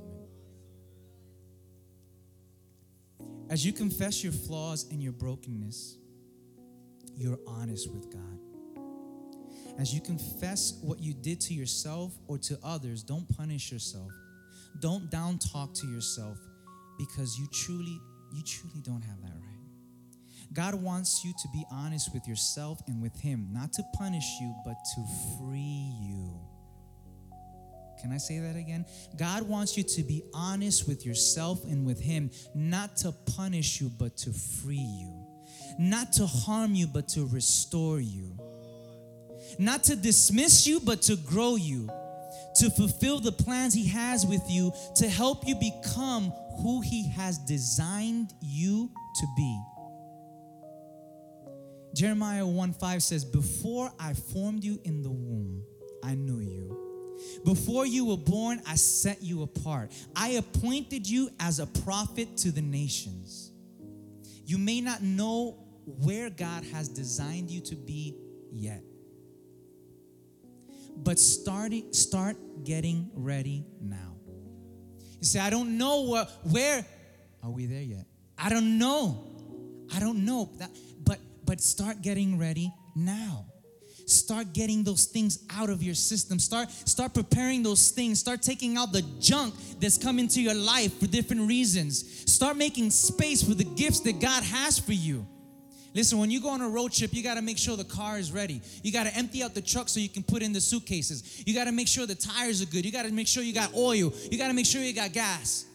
As 3.50 3.66
you 3.66 3.74
confess 3.74 4.24
your 4.24 4.32
flaws 4.32 4.86
and 4.92 5.01
your 5.01 5.12
brokenness, 5.12 5.98
you're 7.16 7.39
honest 7.48 7.92
with 7.92 8.12
God. 8.12 8.39
As 9.80 9.94
you 9.94 10.01
confess 10.01 10.78
what 10.82 11.00
you 11.00 11.13
did 11.13 11.42
to 11.42 11.54
yourself 11.54 12.13
or 12.28 12.38
to 12.39 12.60
others, 12.63 13.01
don't 13.01 13.28
punish 13.38 13.72
yourself. 13.72 14.12
Don't 14.80 15.10
down 15.10 15.39
talk 15.39 15.74
to 15.75 15.88
yourself 15.88 16.38
because 16.98 17.39
you 17.39 17.48
truly, 17.51 18.00
you 18.34 18.44
truly 18.44 18.82
don't 18.84 19.01
have 19.01 19.22
that 19.22 19.34
right. 19.34 19.49
God 20.51 20.75
wants 20.75 21.24
you 21.24 21.34
to 21.41 21.48
be 21.53 21.63
honest 21.72 22.13
with 22.13 22.27
yourself 22.27 22.82
and 22.88 23.01
with 23.01 23.20
Him, 23.20 23.50
not 23.51 23.74
to 23.74 23.84
punish 23.98 24.25
you, 24.41 24.53
but 24.65 24.77
to 24.96 25.06
free 25.38 25.94
you. 26.01 26.39
Can 28.02 28.12
I 28.12 28.17
say 28.17 28.39
that 28.39 28.56
again? 28.56 28.86
God 29.17 29.43
wants 29.43 29.78
you 29.78 29.84
to 29.84 30.04
be 30.04 30.24
honest 30.34 30.88
with 30.88 31.06
yourself 31.06 31.63
and 31.65 31.86
with 31.86 32.00
Him, 32.00 32.32
not 32.56 32.95
to 32.97 33.12
punish 33.12 33.82
you, 33.82 33.89
but 33.89 34.17
to 34.17 34.32
free 34.32 34.78
you. 34.78 35.26
Not 35.78 36.13
to 36.13 36.26
harm 36.26 36.74
you, 36.76 36.88
but 36.88 37.10
to 37.10 37.26
restore 37.28 38.00
you. 38.00 38.38
Not 39.58 39.84
to 39.86 39.95
dismiss 39.95 40.65
you, 40.65 40.80
but 40.80 41.02
to 41.04 41.15
grow 41.15 41.56
you. 41.58 41.89
To 42.56 42.69
fulfill 42.69 43.19
the 43.19 43.32
plans 43.32 43.74
He 43.74 43.88
has 43.89 44.26
with 44.26 44.43
you, 44.50 44.71
to 44.95 45.08
help 45.08 45.47
you 45.47 45.56
become 45.56 46.32
who 46.62 46.82
He 46.82 47.10
has 47.12 47.38
designed 47.38 48.34
you 48.41 48.89
to 49.19 49.28
be. 49.36 49.62
Jeremiah 51.93 52.45
1 52.45 52.73
5 52.73 53.04
says, 53.04 53.25
Before 53.25 53.91
I 53.99 54.13
formed 54.13 54.63
you 54.63 54.80
in 54.84 55.02
the 55.02 55.10
womb, 55.10 55.63
I 56.04 56.15
knew 56.15 56.39
you. 56.39 56.78
Before 57.43 57.86
you 57.86 58.06
were 58.06 58.17
born, 58.17 58.62
I 58.65 58.75
set 58.75 59.21
you 59.21 59.43
apart. 59.43 59.91
I 60.15 60.30
appointed 60.30 61.08
you 61.08 61.30
as 61.39 61.60
a 61.60 61.67
prophet 61.67 62.38
to 62.38 62.52
the 62.52 62.62
nations. 62.62 63.52
You 64.45 64.58
may 64.58 64.82
not 64.82 65.02
know 65.02 65.58
where 65.86 66.30
God 66.30 66.63
has 66.73 66.88
designed 66.88 67.49
you 67.49 67.62
to 67.62 67.75
be 67.75 68.15
yet. 68.52 68.84
But 70.95 71.19
start, 71.19 71.71
start 71.91 72.36
getting 72.63 73.10
ready 73.13 73.65
now. 73.82 74.15
You 75.19 75.25
say, 75.25 75.39
I 75.39 75.49
don't 75.49 75.78
know 75.78 76.10
where, 76.10 76.25
where 76.43 76.86
are 77.43 77.49
we 77.49 77.65
there 77.65 77.82
yet? 77.82 78.06
I 78.38 78.49
don't 78.49 78.78
know. 78.78 79.25
I 79.93 79.99
don't 79.99 80.25
know. 80.25 80.49
That, 80.58 80.69
but 81.50 81.60
start 81.60 82.04
getting 82.04 82.38
ready 82.38 82.72
now 82.96 83.44
start 84.06 84.54
getting 84.54 84.84
those 84.84 85.06
things 85.06 85.40
out 85.50 85.72
of 85.72 85.82
your 85.82 85.96
system 85.96 86.38
start 86.38 86.70
start 86.70 87.12
preparing 87.12 87.64
those 87.64 87.90
things 87.90 88.20
start 88.20 88.40
taking 88.44 88.78
out 88.78 88.92
the 88.92 89.02
junk 89.20 89.56
that's 89.80 89.98
come 89.98 90.20
into 90.20 90.40
your 90.40 90.54
life 90.54 91.00
for 91.00 91.08
different 91.08 91.48
reasons 91.48 92.32
start 92.32 92.56
making 92.56 92.92
space 92.92 93.42
for 93.42 93.56
the 93.56 93.64
gifts 93.64 94.00
that 94.02 94.20
god 94.20 94.44
has 94.44 94.78
for 94.78 94.94
you 94.94 95.26
Listen, 95.96 96.20
when 96.20 96.30
you 96.30 96.40
go 96.40 96.50
on 96.50 96.62
a 96.62 96.70
road 96.70 96.92
trip, 96.92 97.12
you 97.16 97.24
got 97.24 97.34
to 97.34 97.42
make 97.42 97.58
sure 97.58 97.76
the 97.76 97.84
car 97.84 98.20
is 98.20 98.32
ready. 98.32 98.62
You 98.84 98.92
got 98.92 99.08
to 99.08 99.18
empty 99.18 99.42
out 99.42 99.56
the 99.56 99.62
truck 99.62 99.90
so 99.90 100.00
you 100.00 100.08
can 100.08 100.22
put 100.22 100.44
in 100.44 100.54
the 100.54 100.62
suitcases. 100.62 101.44
You 101.48 101.56
got 101.56 101.64
to 101.64 101.72
make 101.72 101.88
sure 101.88 102.06
the 102.06 102.14
tires 102.14 102.62
are 102.62 102.68
good. 102.68 102.86
You 102.86 102.92
got 102.92 103.06
to 103.06 103.12
make 103.12 103.28
sure 103.28 103.42
you 103.42 103.56
got 103.56 103.74
oil. 103.76 104.14
You 104.32 104.38
got 104.38 104.50
to 104.50 104.54
make 104.54 104.68
sure 104.68 104.84
you 104.84 104.94
got 104.94 105.14
gas. 105.14 105.66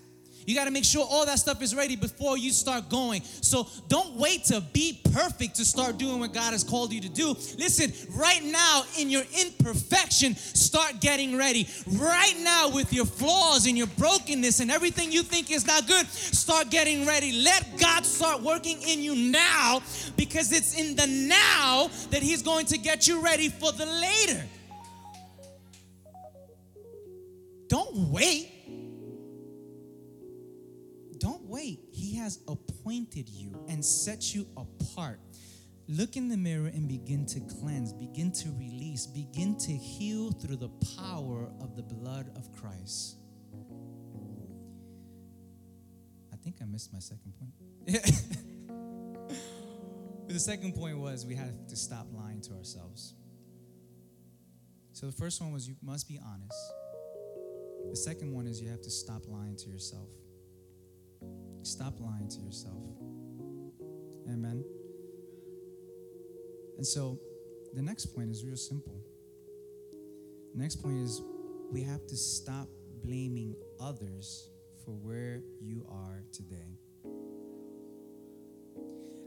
You 0.47 0.55
got 0.55 0.65
to 0.65 0.71
make 0.71 0.85
sure 0.85 1.07
all 1.09 1.25
that 1.27 1.39
stuff 1.39 1.63
is 1.63 1.75
ready 1.75 1.97
before 1.97 2.37
you 2.37 2.51
start 2.51 2.89
going. 2.89 3.23
So 3.23 3.67
don't 3.89 4.17
wait 4.17 4.45
to 4.45 4.61
be 4.61 5.01
perfect 5.13 5.57
to 5.57 5.65
start 5.65 5.99
doing 5.99 6.21
what 6.21 6.33
God 6.33 6.53
has 6.53 6.65
called 6.65 6.93
you 6.93 7.01
to 7.01 7.09
do. 7.09 7.29
Listen, 7.59 7.93
right 8.15 8.43
now 8.43 8.83
in 8.99 9.11
your 9.11 9.23
imperfection, 9.41 10.35
start 10.37 11.01
getting 11.01 11.37
ready. 11.37 11.69
Right 11.87 12.35
now 12.41 12.71
with 12.71 12.93
your 12.93 13.07
flaws 13.07 13.67
and 13.67 13.77
your 13.77 13.87
brokenness 13.87 14.61
and 14.61 14.71
everything 14.71 15.13
you 15.13 15.23
think 15.23 15.51
is 15.51 15.67
not 15.67 15.87
good, 15.87 16.07
start 16.09 16.71
getting 16.71 17.07
ready. 17.07 17.33
Let 17.43 17.79
God 17.79 18.05
start 18.05 18.43
working 18.43 18.81
in 18.83 19.01
you 19.01 19.15
now 19.15 19.81
because 20.17 20.53
it's 20.53 20.79
in 20.79 20.97
the 20.97 21.07
now 21.07 21.89
that 22.11 22.23
He's 22.23 22.43
going 22.43 22.67
to 22.67 22.79
get 22.79 23.09
you 23.09 23.21
ready 23.25 23.49
for 23.49 23.73
the 23.73 23.87
later. 23.87 24.45
Don't 27.69 27.97
wait 28.11 28.54
has 32.25 32.41
appointed 32.49 33.29
you 33.29 33.65
and 33.69 33.85
set 33.85 34.35
you 34.35 34.49
apart. 34.57 35.21
Look 35.87 36.17
in 36.17 36.31
the 36.31 36.39
mirror 36.39 36.69
and 36.69 36.89
begin 36.89 37.27
to 37.27 37.41
cleanse, 37.41 37.93
begin 37.93 38.33
to 38.33 38.49
release, 38.59 39.07
begin 39.07 39.59
to 39.59 39.73
heal 39.73 40.33
through 40.33 40.57
the 40.57 40.71
power 40.97 41.53
of 41.61 41.77
the 41.77 41.83
blood 41.83 42.31
of 42.35 42.51
Christ. 42.51 43.19
I 46.33 46.37
think 46.37 46.57
I 46.63 46.65
missed 46.65 46.95
my 46.95 46.99
second 46.99 47.35
point. 47.39 47.53
the 50.27 50.41
second 50.41 50.75
point 50.75 50.97
was 50.97 51.27
we 51.27 51.35
have 51.35 51.67
to 51.69 51.77
stop 51.77 52.07
lying 52.11 52.41
to 52.41 52.55
ourselves. 52.55 53.13
So 54.95 55.05
the 55.05 55.13
first 55.13 55.43
one 55.43 55.53
was 55.53 55.69
you 55.69 55.77
must 55.83 56.09
be 56.09 56.19
honest. 56.25 56.73
The 57.91 57.97
second 57.97 58.33
one 58.33 58.47
is 58.47 58.63
you 58.63 58.71
have 58.71 58.81
to 58.81 58.91
stop 58.91 59.25
lying 59.29 59.57
to 59.57 59.69
yourself. 59.69 60.09
Stop 61.65 61.99
lying 61.99 62.29
to 62.29 62.41
yourself. 62.41 62.85
Amen. 64.29 64.63
And 66.77 66.87
so 66.87 67.19
the 67.73 67.81
next 67.81 68.07
point 68.15 68.31
is 68.31 68.45
real 68.45 68.57
simple. 68.57 69.01
Next 70.55 70.77
point 70.77 71.01
is 71.01 71.23
we 71.73 71.83
have 71.83 72.07
to 72.07 72.17
stop 72.17 72.69
blaming 73.03 73.57
others 73.81 74.51
for 74.85 74.91
where 74.91 75.41
you 75.59 75.87
are 75.91 76.23
today. 76.33 76.77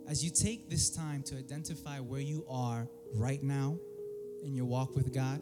As 0.08 0.24
you 0.24 0.30
take 0.30 0.70
this 0.70 0.92
time 0.92 1.24
to 1.24 1.38
identify 1.38 2.00
where 2.00 2.22
you 2.22 2.46
are 2.48 2.88
right 3.16 3.42
now 3.42 3.78
in 4.44 4.54
your 4.54 4.66
walk 4.66 4.96
with 4.96 5.12
God, 5.12 5.42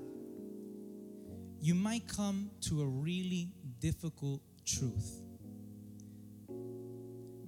you 1.59 1.75
might 1.75 2.07
come 2.07 2.51
to 2.69 2.81
a 2.81 2.87
really 2.87 3.49
difficult 3.79 4.41
truth 4.65 5.24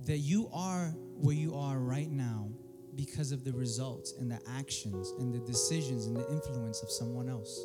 that 0.07 0.19
you 0.19 0.49
are 0.53 0.93
where 1.19 1.35
you 1.35 1.53
are 1.53 1.79
right 1.79 2.09
now 2.09 2.49
because 2.95 3.31
of 3.31 3.43
the 3.43 3.51
results 3.51 4.13
and 4.19 4.31
the 4.31 4.39
actions 4.49 5.13
and 5.19 5.33
the 5.33 5.39
decisions 5.39 6.05
and 6.05 6.15
the 6.15 6.27
influence 6.31 6.81
of 6.81 6.89
someone 6.89 7.29
else. 7.29 7.59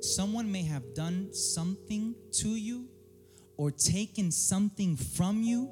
Someone 0.00 0.52
may 0.52 0.62
have 0.62 0.94
done 0.94 1.32
something 1.32 2.14
to 2.32 2.50
you 2.50 2.86
or 3.56 3.70
taken 3.70 4.30
something 4.30 4.96
from 4.96 5.42
you 5.42 5.70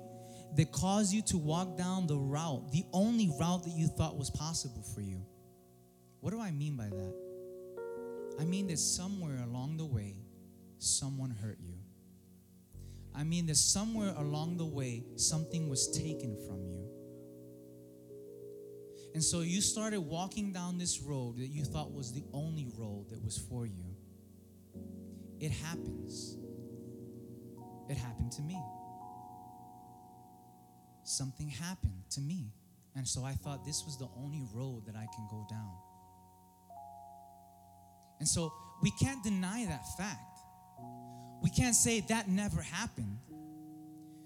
that 0.57 0.73
caused 0.73 1.12
you 1.12 1.23
to 1.23 1.38
walk 1.38 1.77
down 1.77 2.07
the 2.07 2.16
route, 2.16 2.73
the 2.73 2.85
only 2.92 3.31
route 3.38 3.62
that 3.64 3.75
you 3.77 3.87
thought 3.87 4.16
was 4.16 4.31
possible 4.31 4.83
for 4.94 5.01
you. 5.01 5.25
What 6.20 6.31
do 6.31 6.40
I 6.40 6.51
mean 6.51 6.77
by 6.77 6.88
that? 6.88 7.14
I 8.40 8.44
mean 8.44 8.66
that 8.68 8.79
somewhere 8.79 9.38
along 9.44 9.77
the 9.77 9.87
way, 9.87 10.16
someone 10.79 11.31
hurt 11.31 11.59
you. 11.61 11.79
I 13.14 13.25
mean 13.25 13.46
that 13.46 13.57
somewhere 13.57 14.14
along 14.16 14.57
the 14.57 14.66
way, 14.66 15.05
something 15.16 15.68
was 15.68 15.90
taken 15.96 16.37
from 16.46 16.66
you. 16.68 16.87
And 19.14 19.23
so 19.23 19.40
you 19.40 19.61
started 19.61 20.01
walking 20.01 20.53
down 20.53 20.79
this 20.79 21.01
road 21.01 21.38
that 21.38 21.49
you 21.49 21.64
thought 21.64 21.92
was 21.92 22.12
the 22.12 22.25
only 22.33 22.68
road 22.79 23.11
that 23.11 23.23
was 23.25 23.37
for 23.37 23.66
you. 23.66 23.96
It 25.40 25.51
happens. 25.51 26.37
It 27.88 27.96
happened 27.96 28.31
to 28.33 28.42
me. 28.42 28.62
Something 31.03 31.49
happened 31.49 32.05
to 32.11 32.20
me. 32.20 32.53
And 32.94 33.07
so 33.07 33.25
I 33.25 33.33
thought 33.33 33.64
this 33.64 33.85
was 33.85 33.99
the 33.99 34.09
only 34.16 34.42
road 34.55 34.87
that 34.87 34.94
I 34.94 35.07
can 35.14 35.27
go 35.29 35.44
down. 35.51 35.75
And 38.20 38.29
so 38.29 38.53
we 38.83 38.92
can't 38.92 39.23
deny 39.25 39.66
that 39.66 39.83
fact. 39.96 40.29
We 41.42 41.50
can't 41.50 41.74
say 41.74 42.00
that 42.09 42.29
never 42.29 42.61
happened. 42.61 43.18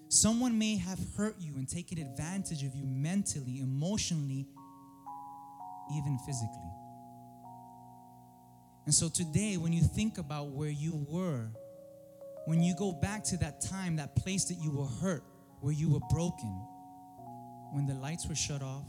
Someone 0.09 0.59
may 0.59 0.77
have 0.77 0.99
hurt 1.17 1.37
you 1.41 1.55
and 1.57 1.69
taken 1.69 1.99
advantage 1.99 2.63
of 2.63 2.75
you 2.75 2.85
mentally, 2.87 3.61
emotionally, 3.61 4.47
even 5.93 6.19
physically. 6.27 6.71
And 8.85 8.95
so 8.95 9.09
today, 9.09 9.57
when 9.57 9.73
you 9.73 9.83
think 9.83 10.19
about 10.19 10.49
where 10.49 10.71
you 10.71 11.07
were, 11.09 11.49
when 12.47 12.63
you 12.63 12.75
go 12.77 12.93
back 12.93 13.25
to 13.25 13.37
that 13.39 13.61
time, 13.61 13.97
that 13.97 14.15
place 14.15 14.45
that 14.47 14.57
you 14.63 14.71
were 14.71 14.87
hurt, 15.01 15.25
where 15.61 15.73
you 15.73 15.91
were 15.91 16.01
broken, 16.11 16.51
when 17.73 17.87
the 17.87 17.95
lights 17.95 18.29
were 18.29 18.35
shut 18.35 18.63
off 18.63 18.87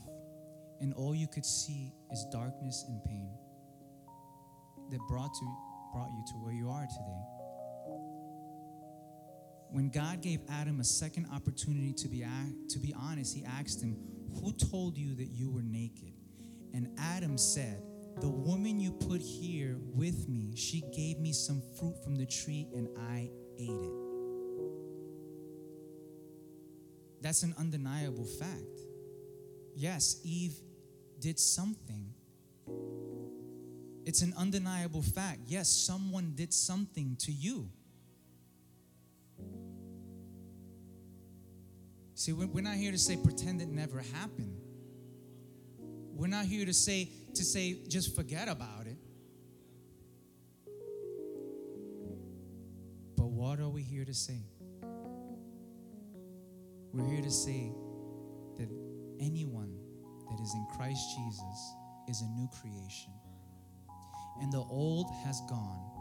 and 0.81 0.93
all 0.93 1.15
you 1.15 1.27
could 1.27 1.45
see 1.45 1.93
is 2.11 2.25
darkness 2.31 2.85
and 2.87 3.03
pain 3.05 3.31
that 4.91 4.99
brought, 5.07 5.33
to, 5.33 5.57
brought 5.93 6.11
you 6.11 6.23
to 6.27 6.33
where 6.33 6.53
you 6.53 6.69
are 6.69 6.85
today. 6.85 7.34
When 9.75 9.89
God 9.89 10.21
gave 10.21 10.39
Adam 10.49 10.79
a 10.79 10.85
second 10.85 11.27
opportunity 11.33 11.91
to 11.91 12.07
be, 12.07 12.25
to 12.69 12.79
be 12.79 12.95
honest, 12.97 13.35
he 13.35 13.43
asked 13.43 13.83
him, 13.83 13.97
Who 14.35 14.53
told 14.53 14.97
you 14.97 15.15
that 15.15 15.25
you 15.25 15.51
were 15.51 15.63
naked? 15.63 16.13
And 16.73 16.97
Adam 16.97 17.37
said, 17.37 17.83
The 18.21 18.29
woman 18.29 18.79
you 18.79 18.93
put 18.93 19.19
here 19.19 19.75
with 19.93 20.29
me, 20.29 20.55
she 20.55 20.81
gave 20.95 21.19
me 21.19 21.33
some 21.33 21.61
fruit 21.77 22.01
from 22.05 22.15
the 22.15 22.25
tree 22.25 22.69
and 22.73 22.87
I 22.97 23.29
ate 23.59 23.69
it. 23.69 23.91
That's 27.19 27.43
an 27.43 27.53
undeniable 27.59 28.23
fact. 28.23 28.79
Yes, 29.75 30.21
Eve 30.23 30.55
did 31.19 31.37
something. 31.37 32.13
It's 34.05 34.21
an 34.21 34.33
undeniable 34.37 35.01
fact. 35.01 35.41
Yes, 35.47 35.67
someone 35.67 36.31
did 36.33 36.53
something 36.53 37.17
to 37.19 37.33
you. 37.33 37.69
See, 42.25 42.33
we're 42.33 42.63
not 42.63 42.73
here 42.73 42.91
to 42.91 42.97
say 42.97 43.17
pretend 43.17 43.61
it 43.61 43.67
never 43.67 43.99
happened. 43.99 44.59
We're 46.15 46.25
not 46.25 46.45
here 46.45 46.65
to 46.65 46.73
say 46.73 47.11
to 47.35 47.43
say 47.43 47.77
just 47.87 48.15
forget 48.15 48.47
about 48.47 48.87
it. 48.87 48.97
But 53.15 53.27
what 53.27 53.59
are 53.59 53.69
we 53.69 53.83
here 53.83 54.05
to 54.05 54.13
say? 54.15 54.39
We're 56.93 57.05
here 57.05 57.21
to 57.21 57.29
say 57.29 57.71
that 58.57 58.69
anyone 59.19 59.77
that 60.27 60.39
is 60.41 60.51
in 60.55 60.65
Christ 60.75 61.07
Jesus 61.15 61.75
is 62.09 62.23
a 62.23 62.27
new 62.29 62.49
creation. 62.59 63.13
And 64.41 64.51
the 64.51 64.65
old 64.67 65.11
has 65.23 65.41
gone 65.47 65.91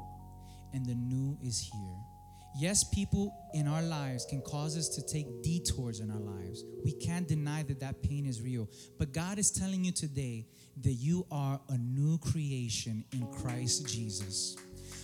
and 0.73 0.87
the 0.87 0.95
new 0.95 1.37
is 1.43 1.61
here. 1.61 2.14
Yes, 2.57 2.85
people 2.85 3.35
in 3.53 3.67
our 3.67 3.83
lives 3.83 4.25
can 4.25 4.41
cause 4.41 4.79
us 4.79 4.89
to 4.91 5.05
take 5.05 5.27
detours 5.43 5.99
in 5.99 6.09
our 6.09 6.21
lives. 6.21 6.65
We 6.85 6.93
can't 6.93 7.27
deny 7.27 7.65
that 7.65 7.81
that 7.81 8.01
pain 8.01 8.27
is 8.27 8.41
real. 8.41 8.69
But 8.97 9.13
God 9.13 9.41
is 9.41 9.51
telling 9.51 9.85
you 9.85 9.91
today 9.91 10.47
that 10.83 10.93
you 10.93 11.27
are 11.33 11.61
a 11.69 11.77
new 11.77 12.17
creation 12.19 13.05
in 13.13 13.27
Christ 13.27 13.89
Jesus. 13.89 14.57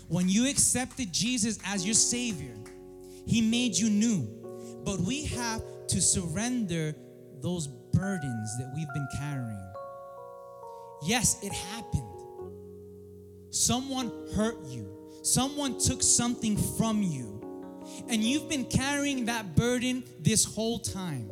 When 0.06 0.28
you 0.28 0.48
accepted 0.48 1.12
Jesus 1.12 1.58
as 1.66 1.84
your 1.84 1.94
Savior, 1.94 2.54
He 3.26 3.40
made 3.40 3.74
you 3.74 3.90
new. 3.90 4.28
But 4.84 5.00
we 5.00 5.24
have 5.26 5.60
to 5.88 6.00
surrender 6.00 6.94
those 7.40 7.66
burdens 7.66 8.58
that 8.58 8.72
we've 8.76 8.92
been 8.94 9.08
carrying. 9.18 9.72
Yes, 11.02 11.42
it 11.42 11.52
happened. 11.52 12.06
Someone 13.50 14.12
hurt 14.36 14.64
you, 14.66 15.20
someone 15.24 15.80
took 15.80 16.00
something 16.00 16.56
from 16.56 17.02
you 17.02 17.39
and 18.08 18.22
you've 18.22 18.48
been 18.48 18.64
carrying 18.64 19.26
that 19.26 19.54
burden 19.54 20.04
this 20.20 20.44
whole 20.44 20.78
time. 20.78 21.30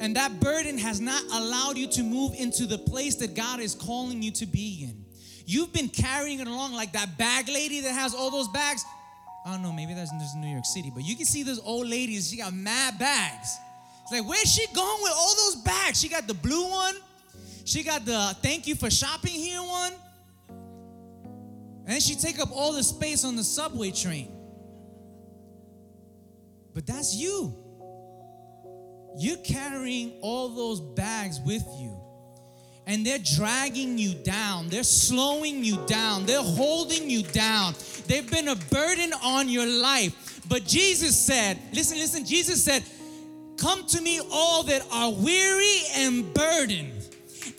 And 0.00 0.16
that 0.16 0.40
burden 0.40 0.78
has 0.78 1.00
not 1.00 1.22
allowed 1.32 1.76
you 1.76 1.86
to 1.88 2.02
move 2.02 2.34
into 2.34 2.66
the 2.66 2.78
place 2.78 3.16
that 3.16 3.34
God 3.34 3.60
is 3.60 3.74
calling 3.74 4.22
you 4.22 4.32
to 4.32 4.46
be 4.46 4.84
in. 4.84 5.04
You've 5.46 5.72
been 5.72 5.88
carrying 5.88 6.40
it 6.40 6.48
along 6.48 6.72
like 6.72 6.92
that 6.92 7.18
bag 7.18 7.48
lady 7.48 7.80
that 7.80 7.92
has 7.92 8.14
all 8.14 8.30
those 8.30 8.48
bags. 8.48 8.84
I 9.46 9.52
don't 9.52 9.62
know, 9.62 9.72
maybe 9.72 9.92
that's 9.92 10.10
just 10.10 10.36
New 10.36 10.48
York 10.48 10.64
City, 10.64 10.90
but 10.94 11.04
you 11.04 11.16
can 11.16 11.26
see 11.26 11.42
this 11.42 11.60
old 11.62 11.86
lady, 11.86 12.18
she 12.20 12.38
got 12.38 12.54
mad 12.54 12.98
bags. 12.98 13.58
It's 14.02 14.12
like, 14.12 14.26
where's 14.26 14.50
she 14.50 14.66
going 14.74 15.02
with 15.02 15.12
all 15.14 15.34
those 15.36 15.56
bags? 15.56 16.00
She 16.00 16.08
got 16.08 16.26
the 16.26 16.34
blue 16.34 16.70
one, 16.70 16.94
she 17.66 17.82
got 17.82 18.06
the 18.06 18.34
thank 18.42 18.66
you 18.66 18.74
for 18.74 18.90
shopping 18.90 19.32
here 19.32 19.60
one, 19.60 19.92
and 20.48 21.88
then 21.88 22.00
she 22.00 22.14
take 22.14 22.38
up 22.38 22.50
all 22.52 22.72
the 22.72 22.82
space 22.82 23.24
on 23.26 23.36
the 23.36 23.44
subway 23.44 23.90
train. 23.90 24.33
But 26.74 26.86
that's 26.86 27.14
you. 27.14 27.54
You're 29.16 29.38
carrying 29.38 30.14
all 30.20 30.48
those 30.48 30.80
bags 30.80 31.40
with 31.40 31.64
you. 31.78 32.00
And 32.86 33.06
they're 33.06 33.18
dragging 33.36 33.96
you 33.96 34.14
down. 34.14 34.68
They're 34.68 34.82
slowing 34.82 35.64
you 35.64 35.78
down. 35.86 36.26
They're 36.26 36.42
holding 36.42 37.08
you 37.08 37.22
down. 37.22 37.74
They've 38.06 38.28
been 38.30 38.48
a 38.48 38.56
burden 38.56 39.12
on 39.22 39.48
your 39.48 39.66
life. 39.66 40.42
But 40.48 40.66
Jesus 40.66 41.18
said, 41.18 41.58
listen, 41.72 41.96
listen, 41.96 42.26
Jesus 42.26 42.62
said, 42.62 42.82
Come 43.56 43.86
to 43.86 44.00
me, 44.00 44.20
all 44.32 44.64
that 44.64 44.84
are 44.92 45.12
weary 45.12 45.78
and 45.94 46.34
burdened, 46.34 47.08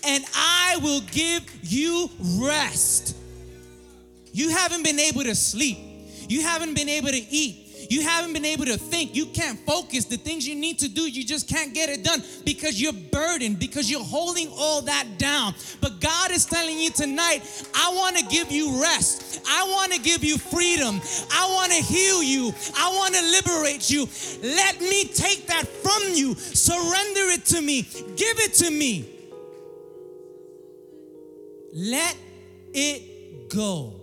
and 0.06 0.26
I 0.36 0.78
will 0.82 1.02
give 1.12 1.44
you 1.64 2.10
rest. 2.38 3.16
You 4.34 4.50
haven't 4.50 4.84
been 4.84 5.00
able 5.00 5.24
to 5.24 5.36
sleep, 5.36 5.78
you 6.28 6.42
haven't 6.42 6.74
been 6.74 6.90
able 6.90 7.10
to 7.10 7.18
eat, 7.18 7.65
you 7.90 8.02
haven't 8.02 8.34
been 8.34 8.46
able 8.46 8.66
to 8.66 8.78
think. 8.78 9.16
You 9.16 9.26
can't 9.28 9.60
focus. 9.60 10.06
The 10.06 10.18
things 10.18 10.48
you 10.48 10.56
need 10.56 10.80
to 10.80 10.90
do, 10.90 11.10
you 11.10 11.24
just 11.26 11.48
can't 11.48 11.74
get 11.74 11.90
it 11.90 12.04
done 12.04 12.24
because 12.44 12.82
you're 12.82 12.94
burdened, 12.94 13.60
because 13.60 13.90
you're 13.90 14.04
holding 14.04 14.50
all 14.56 14.82
that 14.82 15.18
down. 15.18 15.54
But 15.82 16.00
God 16.00 16.32
is 16.32 16.46
telling 16.46 16.80
you 16.80 16.92
tonight, 16.92 17.42
I 17.76 17.94
want 17.96 18.18
to 18.18 18.26
give 18.26 18.52
you 18.52 18.82
rest. 18.82 19.42
I 19.48 19.68
want 19.70 19.92
to 19.94 20.00
give 20.00 20.24
you 20.24 20.38
freedom. 20.38 21.02
I 21.32 21.50
want 21.52 21.72
to 21.72 21.78
heal 21.84 22.24
you. 22.24 22.54
I 22.76 22.94
want 22.96 23.16
to 23.16 23.22
liberate 23.22 23.90
you. 23.90 24.08
Let 24.44 24.82
me 24.82 25.06
take 25.06 25.48
that 25.48 25.68
from 25.68 26.14
you. 26.14 26.36
Surrender 26.36 27.32
it 27.32 27.46
to 27.48 27.62
me. 27.62 27.82
Give 27.82 28.40
it 28.40 28.54
to 28.56 28.72
me. 28.72 29.10
Let 31.74 32.16
it 32.74 33.50
go. 33.50 34.02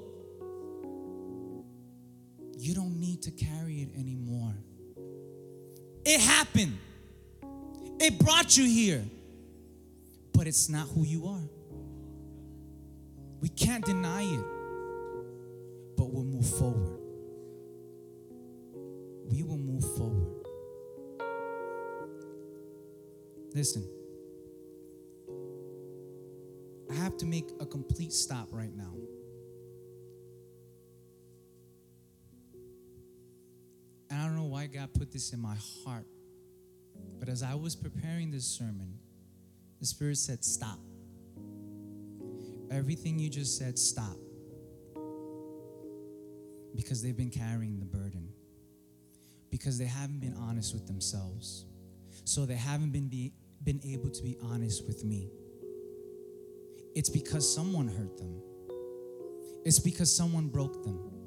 You 2.59 2.75
don't 2.75 3.01
need 3.01 3.23
to 3.23 3.31
carry. 3.31 3.62
It 6.04 6.20
happened, 6.20 6.78
it 8.00 8.18
brought 8.18 8.56
you 8.56 8.64
here, 8.64 9.04
but 10.32 10.46
it's 10.46 10.68
not 10.68 10.88
who 10.88 11.04
you 11.04 11.26
are. 11.26 11.48
We 13.40 13.48
can't 13.48 13.84
deny 13.84 14.22
it, 14.22 14.44
but 15.96 16.10
we'll 16.10 16.24
move 16.24 16.48
forward. 16.58 16.98
We 19.30 19.42
will 19.42 19.58
move 19.58 19.84
forward. 19.96 20.46
Listen, 23.54 23.86
I 26.90 26.94
have 26.94 27.16
to 27.18 27.26
make 27.26 27.48
a 27.60 27.66
complete 27.66 28.12
stop 28.12 28.48
right 28.50 28.74
now. 28.74 28.92
And 34.12 34.20
I 34.20 34.27
don't 34.27 34.37
know 34.37 34.44
why 34.44 34.66
God 34.66 34.92
put 34.92 35.11
this 35.11 35.33
in 35.33 35.40
my 35.40 35.57
heart. 35.87 36.05
But 37.18 37.31
as 37.31 37.42
I 37.42 37.55
was 37.55 37.75
preparing 37.75 38.31
this 38.31 38.44
sermon, 38.44 38.98
the 39.81 39.87
Spirit 39.87 40.18
said, 40.18 40.44
Stop. 40.44 40.79
Everything 42.70 43.18
you 43.18 43.31
just 43.31 43.57
said, 43.57 43.79
stop. 43.79 44.16
Because 46.75 47.03
they've 47.03 47.16
been 47.16 47.31
carrying 47.31 47.79
the 47.79 47.87
burden. 47.87 48.29
Because 49.51 49.79
they 49.79 49.87
haven't 49.87 50.20
been 50.20 50.35
honest 50.35 50.75
with 50.75 50.87
themselves. 50.87 51.64
So 52.25 52.44
they 52.44 52.55
haven't 52.55 52.90
been, 52.90 53.09
be, 53.09 53.33
been 53.64 53.81
able 53.85 54.11
to 54.11 54.22
be 54.22 54.37
honest 54.42 54.87
with 54.87 55.05
me. 55.05 55.31
It's 56.94 57.09
because 57.09 57.55
someone 57.55 57.88
hurt 57.88 58.18
them, 58.18 58.42
it's 59.64 59.79
because 59.79 60.14
someone 60.14 60.48
broke 60.48 60.83
them. 60.85 61.21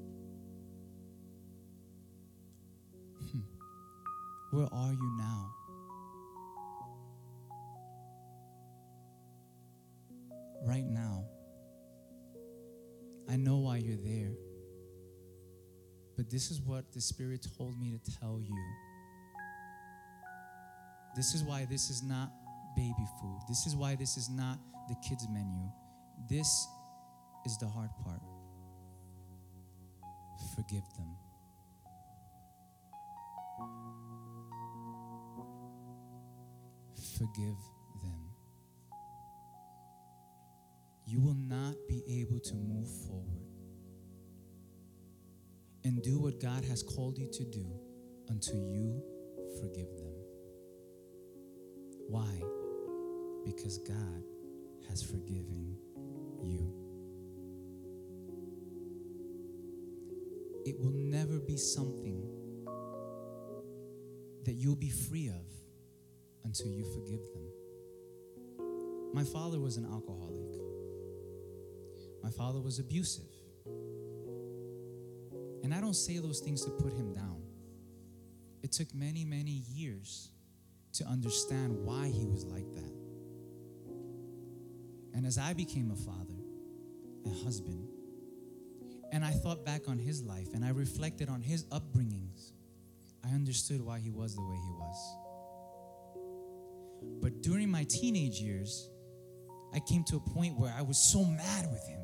Where 4.56 4.70
are 4.72 4.94
you 4.94 5.18
now? 5.18 5.52
Right 10.66 10.86
now. 10.86 11.26
I 13.30 13.36
know 13.36 13.58
why 13.58 13.80
you're 13.80 13.98
there. 13.98 14.32
But 16.16 16.30
this 16.30 16.52
is 16.52 16.62
what 16.62 16.94
the 16.94 17.02
Spirit 17.02 17.46
told 17.58 17.78
me 17.78 17.92
to 17.92 18.20
tell 18.22 18.40
you. 18.42 18.56
This 21.18 21.34
is 21.34 21.44
why 21.44 21.68
this 21.70 21.90
is 21.90 22.02
not 22.02 22.32
baby 22.78 22.94
food. 23.20 23.40
This 23.50 23.68
is 23.68 23.76
why 23.76 23.96
this 23.96 24.16
is 24.16 24.30
not 24.30 24.58
the 24.88 24.96
kids' 25.06 25.28
menu. 25.30 25.70
This 26.30 26.48
is 27.46 27.58
the 27.58 27.68
hard 27.68 27.90
part. 28.06 28.22
Forgive 30.56 30.86
them. 30.96 31.25
Forgive 37.18 37.58
them. 38.02 38.20
You 41.06 41.22
will 41.22 41.36
not 41.36 41.76
be 41.88 42.04
able 42.22 42.40
to 42.42 42.56
move 42.56 42.90
forward 43.08 43.46
and 45.86 46.02
do 46.02 46.20
what 46.20 46.42
God 46.42 46.66
has 46.66 46.84
called 46.84 47.18
you 47.18 47.30
to 47.32 47.46
do 47.46 47.66
until 48.28 48.58
you 48.58 49.02
forgive 49.62 49.96
them. 49.96 50.14
Why? 52.10 52.42
Because 53.46 53.78
God 53.78 54.24
has 54.90 55.02
forgiven 55.02 55.78
you. 56.44 56.74
It 60.66 60.78
will 60.80 60.92
never 60.92 61.40
be 61.40 61.56
something 61.56 62.28
that 64.44 64.54
you'll 64.54 64.76
be 64.76 64.90
free 64.90 65.28
of 65.28 65.46
until 66.46 66.72
you 66.72 66.86
forgive 66.86 67.20
them. 67.34 67.50
My 69.14 69.24
father 69.24 69.60
was 69.60 69.78
an 69.78 69.86
alcoholic. 69.86 70.36
My 72.24 72.30
father 72.32 72.62
was 72.62 72.80
abusive. 72.80 73.32
And 75.64 75.74
I 75.74 75.82
don't 75.82 75.96
say 75.96 76.18
those 76.20 76.40
things 76.40 76.64
to 76.66 76.72
put 76.72 76.94
him 76.94 77.14
down. 77.14 77.42
It 78.64 78.72
took 78.72 78.94
many, 78.94 79.26
many 79.26 79.64
years 79.74 80.32
to 80.94 81.06
understand 81.06 81.78
why 81.86 82.08
he 82.08 82.26
was 82.26 82.46
like 82.46 82.72
that. 82.74 82.94
And 85.14 85.26
as 85.26 85.38
I 85.38 85.54
became 85.54 85.92
a 85.92 85.96
father, 85.96 86.40
a 87.26 87.44
husband, 87.44 87.88
and 89.12 89.24
I 89.24 89.32
thought 89.32 89.66
back 89.66 89.88
on 89.88 89.98
his 89.98 90.24
life 90.24 90.54
and 90.54 90.66
I 90.66 90.70
reflected 90.70 91.30
on 91.30 91.42
his 91.42 91.66
upbringings, 91.66 92.52
I 93.24 93.30
understood 93.30 93.82
why 93.82 94.00
he 94.00 94.10
was 94.10 94.36
the 94.36 94.42
way 94.42 94.56
he 94.56 94.72
was. 94.72 95.25
But 97.22 97.42
during 97.42 97.70
my 97.70 97.84
teenage 97.86 98.40
years, 98.40 98.90
I 99.74 99.80
came 99.80 100.04
to 100.06 100.18
a 100.18 100.20
point 100.20 100.58
where 100.58 100.74
I 100.78 100.82
was 100.82 100.98
so 100.98 101.24
mad 101.24 101.68
with 101.72 101.86
him. 101.88 102.00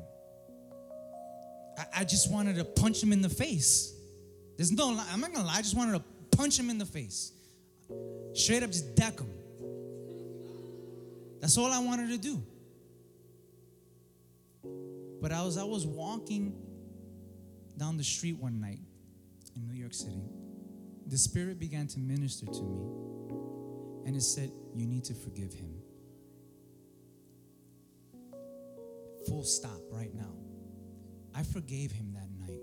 I, 1.78 2.00
I 2.00 2.04
just 2.04 2.30
wanted 2.30 2.56
to 2.56 2.64
punch 2.64 3.02
him 3.02 3.12
in 3.12 3.22
the 3.22 3.28
face. 3.28 3.94
There's 4.56 4.72
no. 4.72 5.00
I'm 5.10 5.20
not 5.20 5.32
gonna 5.32 5.46
lie, 5.46 5.56
I 5.56 5.62
just 5.62 5.76
wanted 5.76 5.92
to 5.92 6.36
punch 6.36 6.58
him 6.58 6.70
in 6.70 6.78
the 6.78 6.86
face. 6.86 7.32
Straight 8.34 8.62
up 8.62 8.70
just 8.70 8.94
deck 8.94 9.18
him. 9.18 9.30
That's 11.40 11.58
all 11.58 11.72
I 11.72 11.80
wanted 11.80 12.08
to 12.10 12.18
do. 12.18 12.42
But 15.20 15.32
I 15.32 15.42
was 15.42 15.56
I 15.56 15.64
was 15.64 15.86
walking 15.86 16.54
down 17.76 17.96
the 17.96 18.04
street 18.04 18.36
one 18.36 18.60
night 18.60 18.80
in 19.56 19.66
New 19.66 19.74
York 19.74 19.94
City. 19.94 20.22
The 21.06 21.18
Spirit 21.18 21.58
began 21.58 21.86
to 21.88 21.98
minister 21.98 22.46
to 22.46 22.62
me, 22.62 22.80
and 24.06 24.16
it 24.16 24.22
said, 24.22 24.52
You 24.74 24.86
need 24.86 25.04
to 25.04 25.14
forgive 25.14 25.52
him. 25.52 25.74
Full 29.28 29.44
stop 29.44 29.80
right 29.90 30.12
now. 30.14 30.34
I 31.34 31.42
forgave 31.42 31.92
him 31.92 32.12
that 32.14 32.28
night, 32.40 32.60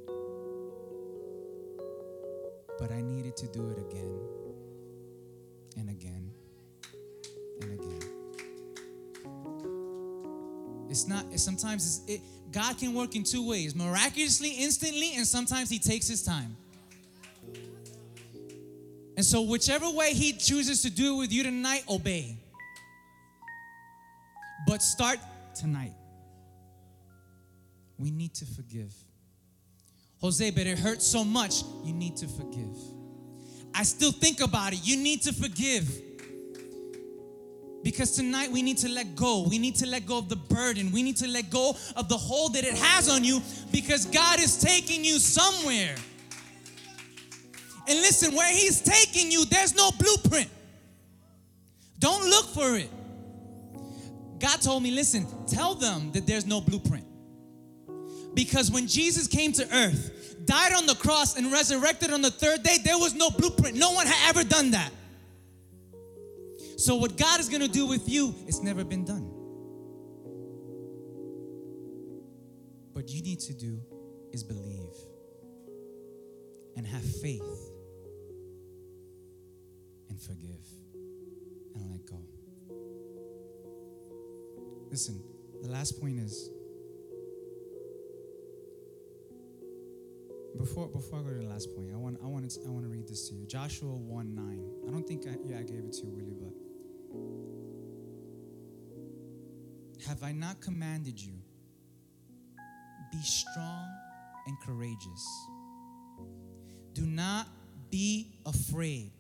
but 2.78 2.92
I 2.92 3.02
needed 3.02 3.36
to 3.38 3.48
do 3.48 3.72
it 3.72 3.80
again 3.80 4.20
and 5.78 5.90
again 5.90 6.32
and 7.62 7.80
again. 7.80 8.10
It's 10.90 11.08
not, 11.08 11.26
sometimes 11.40 11.86
it's, 12.08 12.16
it, 12.16 12.22
God 12.52 12.78
can 12.78 12.94
work 12.94 13.16
in 13.16 13.24
two 13.24 13.48
ways 13.48 13.76
miraculously, 13.76 14.50
instantly, 14.52 15.14
and 15.16 15.26
sometimes 15.26 15.70
He 15.70 15.80
takes 15.80 16.08
His 16.08 16.24
time. 16.24 16.58
And 19.20 19.26
so, 19.26 19.42
whichever 19.42 19.90
way 19.90 20.14
He 20.14 20.32
chooses 20.32 20.82
to 20.84 20.90
do 20.90 21.14
it 21.14 21.18
with 21.18 21.34
you 21.34 21.44
tonight, 21.44 21.84
obey. 21.90 22.38
But 24.66 24.82
start 24.82 25.20
tonight. 25.54 25.92
We 27.98 28.12
need 28.12 28.34
to 28.36 28.46
forgive. 28.46 28.94
Jose, 30.22 30.52
but 30.52 30.66
it 30.66 30.80
hurts 30.80 31.06
so 31.06 31.26
much. 31.26 31.64
You 31.84 31.92
need 31.92 32.16
to 32.16 32.30
forgive. 32.30 32.74
I 33.76 33.84
still 33.84 34.14
think 34.14 34.40
about 34.40 34.72
it. 34.72 34.80
You 34.84 34.96
need 34.96 35.22
to 35.24 35.34
forgive. 35.34 35.90
Because 37.84 38.12
tonight 38.12 38.50
we 38.50 38.62
need 38.62 38.78
to 38.78 38.88
let 38.88 39.18
go. 39.18 39.46
We 39.50 39.58
need 39.58 39.76
to 39.76 39.86
let 39.86 40.06
go 40.06 40.18
of 40.18 40.30
the 40.30 40.38
burden. 40.38 40.94
We 40.94 41.04
need 41.04 41.18
to 41.18 41.28
let 41.28 41.50
go 41.50 41.76
of 41.98 42.08
the 42.08 42.18
hold 42.18 42.54
that 42.54 42.64
it 42.64 42.76
has 42.76 43.10
on 43.10 43.26
you 43.26 43.42
because 43.74 44.06
God 44.06 44.40
is 44.40 44.62
taking 44.62 45.04
you 45.04 45.20
somewhere. 45.20 45.96
And 47.90 47.98
listen, 48.02 48.36
where 48.36 48.54
He's 48.54 48.82
taking 48.82 49.32
you, 49.32 49.46
there's 49.46 49.76
no 49.76 49.90
blueprint. 49.98 50.48
Don't 51.98 52.30
look 52.30 52.46
for 52.46 52.78
it. 52.78 52.90
God 54.40 54.62
told 54.62 54.84
me, 54.84 54.92
listen, 54.92 55.26
tell 55.48 55.74
them 55.74 56.12
that 56.12 56.28
there's 56.28 56.46
no 56.46 56.62
blueprint. 56.62 57.06
Because 58.36 58.70
when 58.70 58.88
Jesus 58.88 59.28
came 59.28 59.52
to 59.54 59.64
earth, 59.76 60.36
died 60.46 60.72
on 60.74 60.86
the 60.86 60.96
cross, 60.96 61.36
and 61.36 61.52
resurrected 61.52 62.12
on 62.12 62.22
the 62.22 62.30
third 62.30 62.62
day, 62.62 62.78
there 62.84 62.98
was 62.98 63.16
no 63.16 63.32
blueprint. 63.32 63.76
No 63.76 63.92
one 63.92 64.06
had 64.06 64.30
ever 64.30 64.48
done 64.48 64.72
that. 64.72 64.92
So, 66.78 66.96
what 66.96 67.18
God 67.18 67.40
is 67.40 67.50
going 67.50 67.62
to 67.62 67.68
do 67.68 67.88
with 67.88 68.08
you, 68.08 68.36
it's 68.48 68.62
never 68.62 68.84
been 68.84 69.04
done. 69.04 69.28
What 72.94 73.10
you 73.10 73.22
need 73.24 73.40
to 73.42 73.54
do 73.54 73.82
is 74.32 74.44
believe 74.44 74.94
and 76.78 76.86
have 76.86 77.04
faith 77.04 77.69
forgive 80.22 80.66
and 81.76 81.92
let 81.92 82.06
go. 82.06 82.20
Listen, 84.90 85.22
the 85.62 85.70
last 85.70 86.00
point 86.00 86.20
is 86.20 86.50
before 90.58 90.88
before 90.88 91.20
I 91.20 91.22
go 91.24 91.30
to 91.30 91.36
the 91.36 91.46
last 91.50 91.74
point, 91.76 91.92
I 91.94 91.98
want 91.98 92.18
I 92.24 92.28
want 92.28 92.50
to, 92.50 92.60
I 92.66 92.70
want 92.70 92.84
to 92.84 92.90
read 92.90 93.08
this 93.08 93.30
to 93.30 93.36
you. 93.36 93.46
Joshua 93.46 93.90
1 93.90 94.36
9. 94.36 94.72
I 94.88 94.92
don't 94.92 95.08
think 95.08 95.26
I, 95.28 95.36
yeah, 95.46 95.60
I 95.60 95.64
gave 95.64 95.86
it 95.86 95.94
to 95.94 96.06
you, 96.06 96.12
Willie, 96.12 96.36
but 96.40 96.54
have 100.08 100.24
I 100.24 100.32
not 100.32 100.60
commanded 100.62 101.20
you? 101.20 101.34
Be 103.12 103.22
strong 103.22 103.88
and 104.48 104.60
courageous. 104.62 105.48
Do 106.94 107.06
not 107.06 107.48
be 107.90 108.34
afraid. 108.46 109.12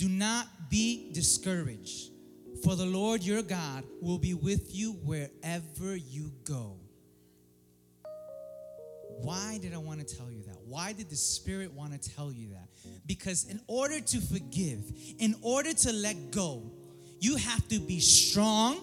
Do 0.00 0.08
not 0.08 0.70
be 0.70 1.10
discouraged, 1.12 2.10
for 2.64 2.74
the 2.74 2.86
Lord 2.86 3.22
your 3.22 3.42
God 3.42 3.84
will 4.00 4.16
be 4.16 4.32
with 4.32 4.74
you 4.74 4.92
wherever 5.04 5.94
you 5.94 6.32
go. 6.42 6.78
Why 9.20 9.58
did 9.60 9.74
I 9.74 9.76
want 9.76 10.00
to 10.00 10.16
tell 10.16 10.30
you 10.30 10.42
that? 10.44 10.56
Why 10.64 10.94
did 10.94 11.10
the 11.10 11.16
Spirit 11.16 11.74
want 11.74 11.92
to 11.92 12.14
tell 12.16 12.32
you 12.32 12.48
that? 12.48 12.70
Because 13.06 13.44
in 13.44 13.60
order 13.66 14.00
to 14.00 14.20
forgive, 14.22 14.90
in 15.18 15.34
order 15.42 15.74
to 15.74 15.92
let 15.92 16.30
go, 16.30 16.62
you 17.18 17.36
have 17.36 17.68
to 17.68 17.78
be 17.78 18.00
strong 18.00 18.78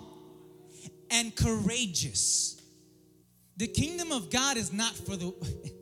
and 1.10 1.36
courageous. 1.36 2.62
The 3.56 3.66
kingdom 3.66 4.12
of 4.12 4.30
God 4.30 4.58
is 4.58 4.72
not 4.72 4.94
for 4.94 5.16
the 5.16 5.34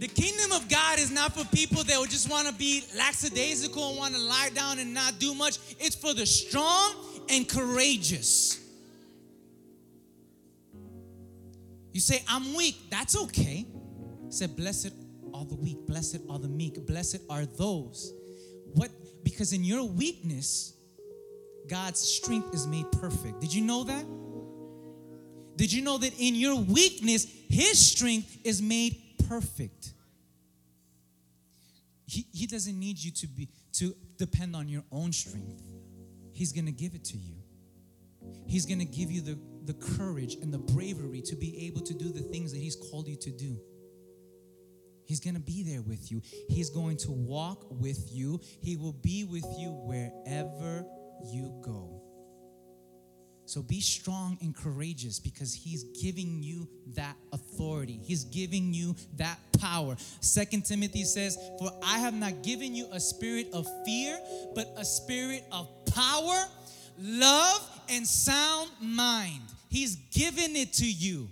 The 0.00 0.08
kingdom 0.08 0.52
of 0.52 0.66
God 0.70 0.98
is 0.98 1.10
not 1.10 1.34
for 1.34 1.44
people 1.54 1.84
that 1.84 2.00
would 2.00 2.08
just 2.08 2.30
want 2.30 2.48
to 2.48 2.54
be 2.54 2.82
lackadaisical 2.96 3.90
and 3.90 3.98
want 3.98 4.14
to 4.14 4.20
lie 4.20 4.48
down 4.54 4.78
and 4.78 4.94
not 4.94 5.18
do 5.18 5.34
much. 5.34 5.58
It's 5.78 5.94
for 5.94 6.14
the 6.14 6.24
strong 6.24 6.94
and 7.28 7.46
courageous. 7.46 8.58
You 11.92 12.00
say, 12.00 12.24
I'm 12.26 12.54
weak. 12.54 12.76
That's 12.88 13.14
okay. 13.24 13.66
He 13.66 14.30
said, 14.32 14.56
Blessed 14.56 14.94
are 15.34 15.44
the 15.44 15.56
weak, 15.56 15.86
blessed 15.86 16.20
are 16.30 16.38
the 16.38 16.48
meek, 16.48 16.86
blessed 16.86 17.20
are 17.28 17.44
those. 17.44 18.14
What? 18.72 18.90
Because 19.22 19.52
in 19.52 19.64
your 19.64 19.84
weakness, 19.84 20.72
God's 21.68 22.00
strength 22.00 22.54
is 22.54 22.66
made 22.66 22.90
perfect. 22.92 23.38
Did 23.42 23.52
you 23.52 23.60
know 23.60 23.84
that? 23.84 24.06
Did 25.56 25.70
you 25.70 25.82
know 25.82 25.98
that 25.98 26.18
in 26.18 26.36
your 26.36 26.56
weakness, 26.56 27.26
His 27.50 27.78
strength 27.78 28.38
is 28.44 28.62
made 28.62 28.96
perfect? 29.30 29.94
He, 32.04 32.26
he 32.32 32.48
doesn't 32.48 32.76
need 32.78 32.98
you 32.98 33.12
to 33.12 33.28
be 33.28 33.48
to 33.74 33.94
depend 34.16 34.56
on 34.56 34.68
your 34.68 34.82
own 34.90 35.12
strength. 35.12 35.62
He's 36.32 36.52
gonna 36.52 36.72
give 36.72 36.96
it 36.96 37.04
to 37.04 37.16
you. 37.16 37.36
He's 38.48 38.66
gonna 38.66 38.84
give 38.84 39.12
you 39.12 39.20
the, 39.20 39.38
the 39.66 39.74
courage 39.74 40.34
and 40.34 40.52
the 40.52 40.58
bravery 40.58 41.22
to 41.22 41.36
be 41.36 41.66
able 41.68 41.80
to 41.82 41.94
do 41.94 42.10
the 42.10 42.22
things 42.22 42.50
that 42.52 42.58
He's 42.58 42.74
called 42.74 43.06
you 43.06 43.14
to 43.16 43.30
do. 43.30 43.60
He's 45.04 45.20
to 45.20 45.32
be 45.40 45.62
there 45.64 45.82
with 45.82 46.10
you. 46.10 46.22
He's 46.48 46.70
going 46.70 46.96
to 46.98 47.10
walk 47.10 47.66
with 47.68 48.12
you. 48.12 48.40
He 48.60 48.76
will 48.76 48.92
be 48.92 49.24
with 49.24 49.46
you 49.58 49.70
wherever 49.70 50.84
you 51.24 51.52
go. 51.62 51.99
So 53.50 53.62
be 53.62 53.80
strong 53.80 54.38
and 54.42 54.54
courageous 54.54 55.18
because 55.18 55.52
he's 55.52 55.82
giving 56.00 56.40
you 56.40 56.68
that 56.94 57.16
authority. 57.32 57.98
He's 58.00 58.22
giving 58.22 58.72
you 58.72 58.94
that 59.16 59.40
power. 59.58 59.96
Second 60.20 60.66
Timothy 60.66 61.02
says, 61.02 61.36
"For 61.58 61.76
I 61.82 61.98
have 61.98 62.14
not 62.14 62.44
given 62.44 62.76
you 62.76 62.86
a 62.92 63.00
spirit 63.00 63.50
of 63.52 63.66
fear, 63.84 64.16
but 64.54 64.72
a 64.76 64.84
spirit 64.84 65.44
of 65.50 65.66
power, 65.86 66.48
love, 66.96 67.80
and 67.88 68.06
sound 68.06 68.70
mind." 68.80 69.42
He's 69.68 69.96
given 70.12 70.54
it 70.54 70.74
to 70.74 70.88
you. 70.88 71.28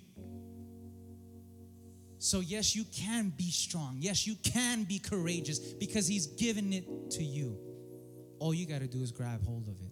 So, 2.18 2.40
yes, 2.40 2.74
you 2.74 2.84
can 2.86 3.30
be 3.30 3.52
strong. 3.52 3.98
Yes, 4.00 4.26
you 4.26 4.34
can 4.42 4.82
be 4.82 4.98
courageous 4.98 5.60
because 5.60 6.08
He's 6.08 6.26
given 6.26 6.72
it 6.72 6.84
to 7.12 7.22
you. 7.22 7.56
All 8.40 8.52
you 8.52 8.66
got 8.66 8.80
to 8.80 8.88
do 8.88 9.02
is 9.02 9.12
grab 9.12 9.44
hold 9.44 9.68
of 9.68 9.80
it. 9.80 9.87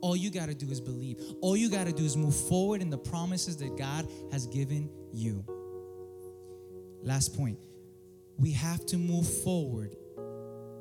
All 0.00 0.16
you 0.16 0.30
got 0.30 0.48
to 0.48 0.54
do 0.54 0.70
is 0.70 0.80
believe. 0.80 1.20
All 1.40 1.56
you 1.56 1.70
got 1.70 1.86
to 1.86 1.92
do 1.92 2.04
is 2.04 2.16
move 2.16 2.34
forward 2.34 2.80
in 2.82 2.90
the 2.90 2.98
promises 2.98 3.56
that 3.58 3.76
God 3.76 4.08
has 4.32 4.46
given 4.46 4.90
you. 5.12 5.44
Last 7.02 7.36
point 7.36 7.58
we 8.36 8.52
have 8.52 8.84
to 8.86 8.96
move 8.96 9.28
forward 9.42 9.94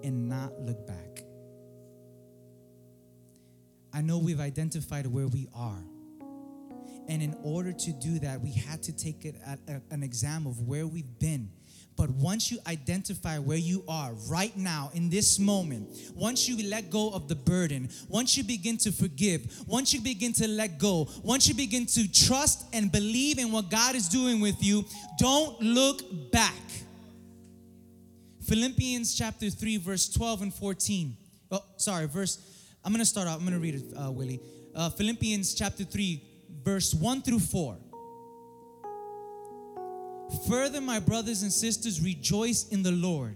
and 0.01 0.29
not 0.29 0.57
look 0.61 0.87
back. 0.87 1.25
I 3.91 4.01
know 4.01 4.17
we've 4.17 4.39
identified 4.39 5.05
where 5.07 5.27
we 5.27 5.49
are. 5.53 5.83
And 7.09 7.21
in 7.21 7.35
order 7.43 7.73
to 7.73 7.91
do 7.91 8.19
that, 8.19 8.39
we 8.39 8.51
had 8.51 8.83
to 8.83 8.93
take 8.93 9.25
an 9.25 10.03
exam 10.03 10.45
of 10.45 10.61
where 10.61 10.87
we've 10.87 11.19
been. 11.19 11.49
But 11.99 12.11
once 12.11 12.49
you 12.49 12.59
identify 12.65 13.39
where 13.39 13.57
you 13.57 13.83
are 13.85 14.13
right 14.29 14.55
now 14.55 14.89
in 14.93 15.09
this 15.09 15.37
moment, 15.37 15.89
once 16.15 16.47
you 16.47 16.65
let 16.69 16.89
go 16.89 17.09
of 17.09 17.27
the 17.27 17.35
burden, 17.35 17.89
once 18.07 18.37
you 18.37 18.43
begin 18.45 18.77
to 18.77 18.93
forgive, 18.93 19.53
once 19.67 19.93
you 19.93 19.99
begin 19.99 20.31
to 20.31 20.47
let 20.47 20.79
go, 20.79 21.09
once 21.23 21.49
you 21.49 21.53
begin 21.53 21.85
to 21.87 22.09
trust 22.09 22.63
and 22.71 22.89
believe 22.89 23.37
in 23.37 23.51
what 23.51 23.69
God 23.69 23.95
is 23.95 24.07
doing 24.07 24.39
with 24.39 24.63
you, 24.63 24.85
don't 25.17 25.59
look 25.59 26.31
back. 26.31 26.53
Philippians 28.47 29.13
chapter 29.13 29.49
3, 29.49 29.75
verse 29.75 30.07
12 30.07 30.43
and 30.43 30.53
14. 30.53 31.17
Oh, 31.51 31.65
sorry, 31.75 32.07
verse, 32.07 32.39
I'm 32.85 32.93
gonna 32.93 33.03
start 33.03 33.27
out, 33.27 33.39
I'm 33.39 33.43
gonna 33.43 33.59
read 33.59 33.75
it, 33.75 33.93
uh, 33.97 34.09
Willie. 34.09 34.39
Uh, 34.73 34.89
Philippians 34.89 35.53
chapter 35.53 35.83
3, 35.83 36.23
verse 36.63 36.93
1 36.93 37.23
through 37.23 37.39
4. 37.39 37.75
Further, 40.47 40.81
my 40.81 40.99
brothers 40.99 41.41
and 41.41 41.51
sisters, 41.51 42.01
rejoice 42.01 42.67
in 42.69 42.83
the 42.83 42.91
Lord. 42.91 43.35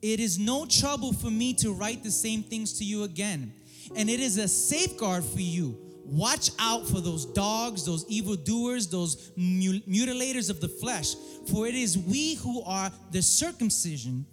It 0.00 0.18
is 0.18 0.38
no 0.38 0.66
trouble 0.66 1.12
for 1.12 1.30
me 1.30 1.54
to 1.54 1.72
write 1.72 2.02
the 2.02 2.10
same 2.10 2.42
things 2.42 2.78
to 2.78 2.84
you 2.84 3.04
again, 3.04 3.52
and 3.94 4.10
it 4.10 4.18
is 4.18 4.36
a 4.36 4.48
safeguard 4.48 5.24
for 5.24 5.40
you. 5.40 5.78
Watch 6.04 6.50
out 6.58 6.88
for 6.88 7.00
those 7.00 7.24
dogs, 7.24 7.86
those 7.86 8.04
evildoers, 8.08 8.88
those 8.88 9.30
mutilators 9.38 10.50
of 10.50 10.60
the 10.60 10.68
flesh, 10.68 11.14
for 11.48 11.68
it 11.68 11.76
is 11.76 11.96
we 11.96 12.34
who 12.34 12.62
are 12.62 12.90
the 13.12 13.22
circumcision, 13.22 14.26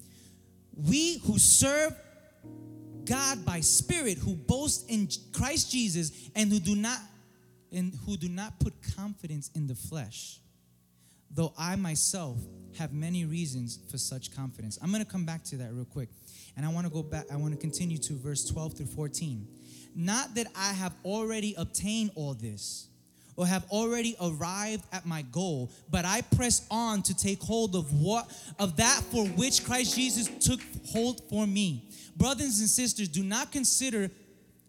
we 0.76 1.20
who 1.20 1.38
serve 1.38 1.96
God 3.06 3.46
by 3.46 3.60
spirit, 3.60 4.18
who 4.18 4.36
boast 4.36 4.90
in 4.90 5.08
Christ 5.32 5.72
Jesus, 5.72 6.12
and 6.36 6.52
who 6.52 6.60
do 6.60 6.76
not 6.76 7.00
and 7.72 7.94
who 8.06 8.18
do 8.18 8.30
not 8.30 8.60
put 8.60 8.74
confidence 8.96 9.52
in 9.54 9.68
the 9.68 9.76
flesh, 9.76 10.40
though 11.32 11.54
I 11.58 11.76
myself 11.76 12.38
have 12.78 12.94
many 12.94 13.26
reasons 13.26 13.80
for 13.90 13.98
such 13.98 14.36
confidence. 14.36 14.80
I'm 14.82 14.92
going 14.92 15.04
to 15.04 15.10
come 15.10 15.26
back 15.26 15.44
to 15.46 15.58
that 15.58 15.74
real 15.74 15.86
quick. 15.86 16.10
And 16.56 16.66
I 16.66 16.70
want 16.70 16.88
to 16.88 16.94
go 16.94 17.04
back, 17.04 17.26
I 17.32 17.36
want 17.36 17.54
to 17.54 17.60
continue 17.60 17.98
to 17.98 18.14
verse 18.14 18.46
12 18.50 18.78
through 18.78 18.86
14. 18.88 19.48
Not 19.96 20.36
that 20.36 20.48
I 20.56 20.74
have 20.74 20.94
already 21.04 21.56
obtained 21.58 22.12
all 22.16 22.34
this 22.34 22.88
or 23.36 23.48
have 23.48 23.66
already 23.72 24.16
arrived 24.22 24.84
at 24.92 25.06
my 25.06 25.22
goal, 25.22 25.72
but 25.90 26.06
I 26.06 26.22
press 26.22 26.68
on 26.70 27.02
to 27.04 27.16
take 27.16 27.42
hold 27.42 27.76
of 27.76 27.94
what 27.94 28.30
of 28.60 28.76
that 28.78 29.02
for 29.12 29.26
which 29.26 29.64
Christ 29.64 29.96
Jesus 29.96 30.28
took 30.46 30.60
hold 30.88 31.22
for 31.30 31.48
me. 31.48 31.90
Brothers 32.18 32.60
and 32.60 32.70
sisters, 32.70 33.08
do 33.08 33.24
not 33.24 33.52
consider 33.52 34.12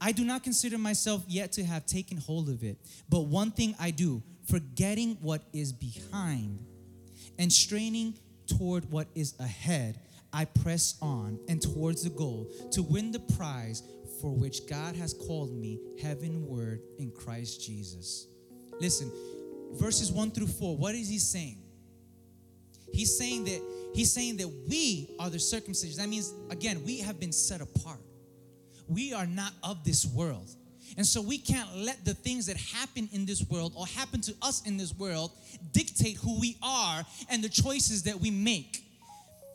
I 0.01 0.13
do 0.13 0.25
not 0.25 0.43
consider 0.43 0.79
myself 0.79 1.25
yet 1.29 1.53
to 1.53 1.65
have 1.65 1.85
taken 1.85 2.17
hold 2.17 2.49
of 2.49 2.65
it. 2.65 2.79
But 3.09 3.23
one 3.23 3.51
thing 3.51 3.75
I 3.79 3.91
do, 3.91 4.23
forgetting 4.51 5.17
what 5.21 5.43
is 5.53 5.73
behind 5.73 6.65
and 7.39 7.53
straining 7.53 8.15
toward 8.47 8.91
what 8.91 9.07
is 9.15 9.35
ahead, 9.39 10.01
I 10.33 10.45
press 10.45 10.97
on 11.01 11.39
and 11.49 11.61
towards 11.61 12.03
the 12.03 12.11
goal 12.11 12.49
to 12.73 12.83
win 12.83 13.13
the 13.13 13.21
prize 13.21 13.83
for 14.21 14.33
which 14.33 14.67
God 14.67 14.97
has 14.97 15.15
called 15.15 15.53
me 15.53 15.79
heavenward 16.03 16.81
in 16.99 17.11
Christ 17.11 17.65
Jesus. 17.65 18.27
Listen, 18.81 19.11
verses 19.75 20.13
1 20.13 20.31
through 20.33 20.49
4, 20.49 20.77
what 20.77 20.95
is 20.95 21.09
he 21.09 21.19
saying? 21.19 21.59
He's 22.93 23.17
saying 23.17 23.45
that 23.45 23.63
he's 23.95 24.13
saying 24.13 24.37
that 24.39 24.49
we 24.69 25.15
are 25.21 25.31
the 25.31 25.39
circumcision. 25.39 25.99
That 25.99 26.09
means 26.09 26.35
again, 26.51 26.83
we 26.85 26.99
have 26.99 27.21
been 27.21 27.33
set 27.33 27.61
apart 27.61 28.01
we 28.91 29.13
are 29.15 29.27
not 29.27 29.53
of 29.63 29.85
this 29.85 30.05
world. 30.05 30.51
And 30.97 31.07
so 31.07 31.21
we 31.21 31.39
can't 31.39 31.77
let 31.77 32.05
the 32.05 32.15
things 32.15 32.47
that 32.47 32.57
happen 32.57 33.09
in 33.13 33.27
this 33.27 33.43
world 33.49 33.73
or 33.77 33.87
happen 33.87 34.21
to 34.23 34.35
us 34.43 34.67
in 34.67 34.77
this 34.77 34.95
world 34.95 35.31
dictate 35.73 36.17
who 36.17 36.39
we 36.41 36.57
are 36.63 37.05
and 37.29 37.43
the 37.43 37.49
choices 37.49 38.03
that 38.05 38.21
we 38.21 38.31
make. 38.31 38.85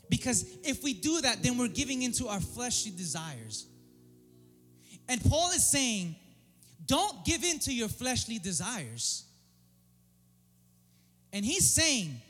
Because 0.10 0.46
if 0.64 0.84
we 0.84 0.94
do 0.94 1.22
that, 1.22 1.44
then 1.44 1.58
we're 1.58 1.68
giving 1.68 2.04
into 2.04 2.28
our 2.28 2.40
fleshly 2.40 2.92
desires. 2.92 3.66
And 5.08 5.24
Paul 5.24 5.52
is 5.52 5.66
saying, 5.66 6.16
don't 6.86 7.26
give 7.26 7.44
in 7.44 7.60
to 7.60 7.74
your 7.74 7.90
fleshly 7.90 8.40
desires. 8.40 9.26
And 11.34 11.44
he's 11.44 11.70
saying, 11.70 12.22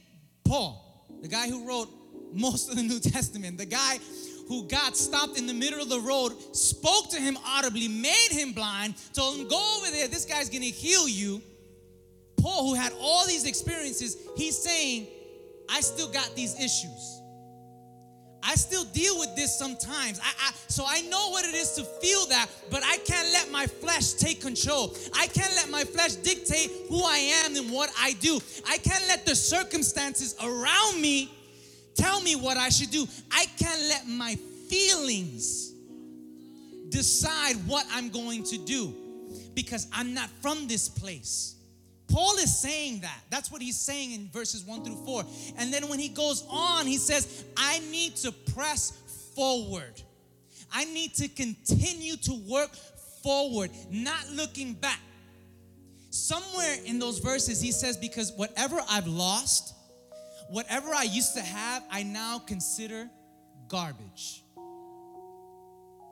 Paul, 0.44 1.06
the 1.22 1.28
guy 1.28 1.48
who 1.48 1.68
wrote 1.68 1.90
most 2.34 2.70
of 2.70 2.76
the 2.76 2.84
New 2.84 3.00
Testament, 3.00 3.58
the 3.58 3.66
guy 3.66 4.00
who 4.48 4.68
God 4.68 4.96
stopped 4.96 5.38
in 5.38 5.48
the 5.48 5.54
middle 5.54 5.82
of 5.82 5.90
the 5.90 6.00
road, 6.00 6.34
spoke 6.56 7.10
to 7.12 7.18
him 7.18 7.38
audibly, 7.46 7.88
made 7.88 8.30
him 8.32 8.54
blind, 8.54 8.96
told 9.14 9.38
him, 9.38 9.48
Go 9.48 9.78
over 9.78 9.92
there, 9.92 10.08
this 10.08 10.26
guy's 10.26 10.50
gonna 10.50 10.66
heal 10.66 11.08
you. 11.08 11.42
Paul, 12.38 12.70
who 12.70 12.74
had 12.76 12.94
all 13.00 13.26
these 13.26 13.46
experiences, 13.46 14.18
he's 14.36 14.58
saying, 14.58 15.08
I 15.70 15.82
still 15.82 16.12
got 16.12 16.36
these 16.36 16.54
issues. 16.60 17.22
I 18.48 18.54
still 18.54 18.84
deal 18.84 19.18
with 19.18 19.36
this 19.36 19.58
sometimes. 19.58 20.20
I, 20.20 20.32
I, 20.40 20.52
so 20.68 20.86
I 20.88 21.02
know 21.02 21.30
what 21.32 21.46
it 21.46 21.56
is 21.56 21.72
to 21.74 21.84
feel 21.84 22.28
that, 22.28 22.48
but 22.70 22.84
I 22.84 22.98
can't 22.98 23.28
let 23.34 23.52
my 23.52 23.66
flesh 23.66 24.14
take 24.14 24.40
control. 24.40 24.96
I 25.16 25.26
can't 25.28 25.52
let 25.56 25.72
my 25.72 25.84
flesh 25.84 26.14
dictate 26.16 26.70
who 26.88 27.04
I 27.04 27.18
am 27.44 27.56
and 27.56 27.72
what 27.72 27.90
I 28.00 28.14
do. 28.14 28.40
I 28.68 28.78
can't 28.78 29.04
let 29.08 29.26
the 29.26 29.36
circumstances 29.36 30.36
around 30.44 31.02
me 31.02 31.32
tell 31.96 32.22
me 32.22 32.36
what 32.36 32.58
I 32.58 32.70
should 32.70 32.92
do. 32.92 33.08
I 33.32 33.46
can't 33.58 33.82
let 33.90 34.08
my 34.08 34.36
feelings 34.70 35.74
decide 36.90 37.56
what 37.68 37.86
I'm 37.92 38.10
going 38.10 38.44
to 38.44 38.58
do 38.58 38.94
because 39.54 39.88
I'm 39.92 40.14
not 40.14 40.30
from 40.42 40.68
this 40.68 40.88
place. 40.90 41.56
Paul 42.08 42.36
is 42.38 42.58
saying 42.58 43.02
that. 43.02 43.20
That's 43.30 43.52
what 43.52 43.62
he's 43.62 43.78
saying 43.78 44.12
in 44.12 44.30
verses 44.32 44.64
1 44.64 44.84
through 44.84 45.04
4. 45.06 45.24
And 45.58 45.74
then 45.74 45.90
when 45.90 46.00
he 46.00 46.10
goes 46.10 46.46
on, 46.50 46.86
he 46.86 46.98
says, 46.98 47.44
I 47.58 47.80
need 47.92 48.16
to 48.18 48.32
press 48.32 48.92
forward. 49.36 50.02
I 50.72 50.86
need 50.86 51.16
to 51.16 51.28
continue 51.28 52.16
to 52.18 52.34
work 52.48 52.74
forward, 53.24 53.72
not 53.90 54.30
looking 54.32 54.74
back. 54.74 55.00
Somewhere 56.12 56.78
in 56.86 57.00
those 57.00 57.20
verses, 57.20 57.60
he 57.60 57.72
says, 57.72 57.98
Because 57.98 58.32
whatever 58.34 58.80
I've 58.90 59.08
lost, 59.08 59.74
Whatever 60.50 60.94
I 60.94 61.04
used 61.04 61.36
to 61.36 61.42
have, 61.42 61.84
I 61.92 62.04
now 62.04 62.40
consider 62.40 63.10
garbage. 63.68 64.44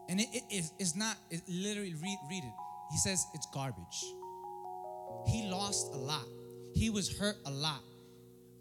And 0.10 0.20
it, 0.20 0.28
it 0.34 0.44
is 0.50 0.72
it's 0.80 0.96
not, 0.96 1.16
it 1.30 1.42
literally, 1.48 1.94
read, 1.96 2.18
read 2.30 2.44
it. 2.44 2.54
He 2.92 2.98
says 2.98 3.26
it's 3.34 3.48
garbage. 3.54 4.04
He 5.28 5.48
lost 5.50 5.94
a 5.94 5.98
lot, 5.98 6.26
he 6.74 6.90
was 6.90 7.18
hurt 7.18 7.38
a 7.46 7.52
lot. 7.52 7.82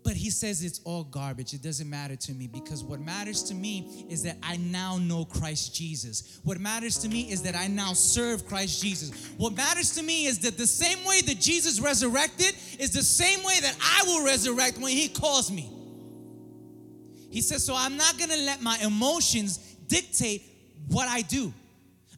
But 0.05 0.15
he 0.15 0.31
says 0.31 0.65
it's 0.65 0.81
all 0.85 1.05
garbage. 1.05 1.55
It 1.55 1.63
doesn't 1.63 1.89
matter 1.89 2.17
to 2.17 2.33
me 2.33 2.49
because 2.49 2.83
what 2.83 3.01
matters 3.01 3.43
to 3.45 3.55
me 3.55 4.07
is 4.09 4.23
that 4.25 4.37
I 4.43 4.57
now 4.57 4.99
know 4.99 5.25
Christ 5.25 5.75
Jesus. 5.75 6.41
What 6.43 6.59
matters 6.59 6.99
to 6.99 7.09
me 7.09 7.31
is 7.31 7.43
that 7.43 7.55
I 7.55 7.69
now 7.69 7.93
serve 7.93 8.47
Christ 8.47 8.83
Jesus. 8.83 9.31
What 9.37 9.55
matters 9.55 9.95
to 9.95 10.03
me 10.03 10.27
is 10.27 10.41
that 10.41 10.59
the 10.59 10.67
same 10.67 11.05
way 11.07 11.21
that 11.21 11.41
Jesus 11.41 11.81
resurrected 11.81 12.55
is 12.81 12.91
the 12.91 13.03
same 13.03 13.45
way 13.45 13.61
that 13.61 13.77
I 13.81 14.03
will 14.07 14.25
resurrect 14.25 14.79
when 14.79 14.93
he 14.93 15.09
calls 15.09 15.53
me. 15.53 15.71
He 17.31 17.41
says, 17.41 17.65
So 17.65 17.75
I'm 17.77 17.97
not 17.97 18.19
gonna 18.19 18.37
let 18.37 18.61
my 18.61 18.79
emotions 18.79 19.59
dictate 19.87 20.43
what 20.89 21.09
I 21.09 21.23
do. 21.23 21.53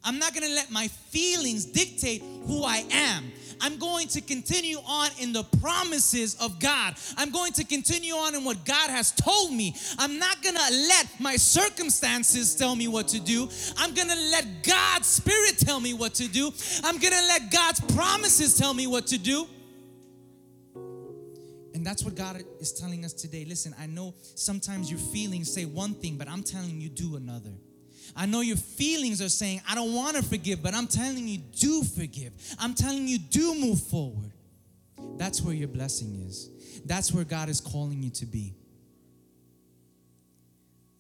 I'm 0.03 0.19
not 0.19 0.35
gonna 0.35 0.49
let 0.49 0.71
my 0.71 0.89
feelings 0.89 1.67
dictate 1.67 2.23
who 2.47 2.65
I 2.65 2.85
am. 2.91 3.31
I'm 3.65 3.79
going 3.79 4.09
to 4.09 4.21
continue 4.21 4.77
on 4.87 5.09
in 5.19 5.33
the 5.33 5.43
promises 5.43 6.37
of 6.39 6.61
God. 6.61 6.97
I'm 7.17 7.31
going 7.31 7.55
to 7.55 7.65
continue 7.65 8.13
on 8.13 8.35
in 8.35 8.45
what 8.45 8.63
God 8.67 8.91
has 8.91 9.11
told 9.13 9.55
me. 9.55 9.75
I'm 9.99 10.19
not 10.19 10.43
going 10.43 10.55
to 10.55 10.71
let 10.71 11.07
my 11.19 11.37
circumstances 11.37 12.55
tell 12.55 12.77
me 12.77 12.89
what 12.89 13.09
to 13.09 13.21
do. 13.21 13.49
I'm 13.79 13.95
going 13.95 14.09
to 14.09 14.17
let 14.17 14.65
God's 14.65 15.07
Spirit 15.07 15.57
tell 15.59 15.81
me 15.81 15.95
what 15.95 16.13
to 16.17 16.29
do. 16.29 16.53
I'm 16.85 16.99
going 16.99 17.15
to 17.15 17.23
let 17.23 17.51
God's 17.51 17.81
promises 17.95 18.59
tell 18.59 18.75
me 18.75 18.87
what 18.87 19.07
to 19.07 19.19
do. 19.19 19.47
And 21.73 21.87
that's 21.87 22.05
what 22.05 22.15
God 22.15 22.43
is 22.61 22.71
telling 22.71 23.03
us 23.07 23.15
today. 23.15 23.47
Listen, 23.47 23.75
I 23.81 23.87
know 23.87 24.13
sometimes 24.35 24.91
your 24.91 25.01
feelings 25.01 25.51
say 25.51 25.65
one 25.65 25.95
thing, 25.95 26.19
but 26.19 26.29
I'm 26.29 26.43
telling 26.43 26.83
you, 26.83 26.91
do 26.91 27.17
another. 27.17 27.53
I 28.17 28.27
know 28.27 28.41
your 28.41 28.57
feelings 28.57 29.21
are 29.21 29.29
saying, 29.29 29.63
I 29.69 29.75
don't 29.75 29.95
want 29.95 30.17
to 30.17 30.23
forgive, 30.23 30.63
but 30.63 30.75
I'm 30.75 30.87
telling 30.87 31.27
you, 31.27 31.39
do 31.39 31.83
forgive. 31.83 32.33
I'm 32.59 32.75
telling 32.75 33.09
you, 33.09 33.19
do 33.19 33.55
move 33.55 33.81
forward. 33.83 34.33
That's 35.17 35.43
where 35.43 35.55
your 35.55 35.69
blessing 35.69 36.15
is. 36.27 36.51
That's 36.85 37.13
where 37.13 37.25
God 37.25 37.49
is 37.49 37.61
calling 37.61 38.03
you 38.03 38.11
to 38.11 38.27
be. 38.27 38.55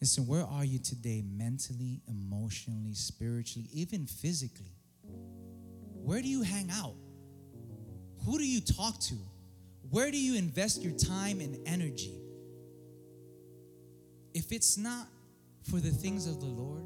Listen, 0.00 0.26
where 0.26 0.44
are 0.44 0.64
you 0.64 0.78
today, 0.78 1.22
mentally, 1.26 2.00
emotionally, 2.08 2.94
spiritually, 2.94 3.68
even 3.72 4.06
physically? 4.06 4.76
Where 6.02 6.20
do 6.20 6.28
you 6.28 6.42
hang 6.42 6.70
out? 6.70 6.94
Who 8.26 8.38
do 8.38 8.46
you 8.46 8.60
talk 8.60 8.98
to? 9.00 9.14
Where 9.90 10.10
do 10.10 10.18
you 10.18 10.36
invest 10.36 10.82
your 10.82 10.92
time 10.92 11.40
and 11.40 11.56
energy? 11.66 12.20
If 14.34 14.52
it's 14.52 14.76
not 14.76 15.06
for 15.70 15.76
the 15.76 15.90
things 15.90 16.26
of 16.26 16.40
the 16.40 16.46
Lord, 16.46 16.84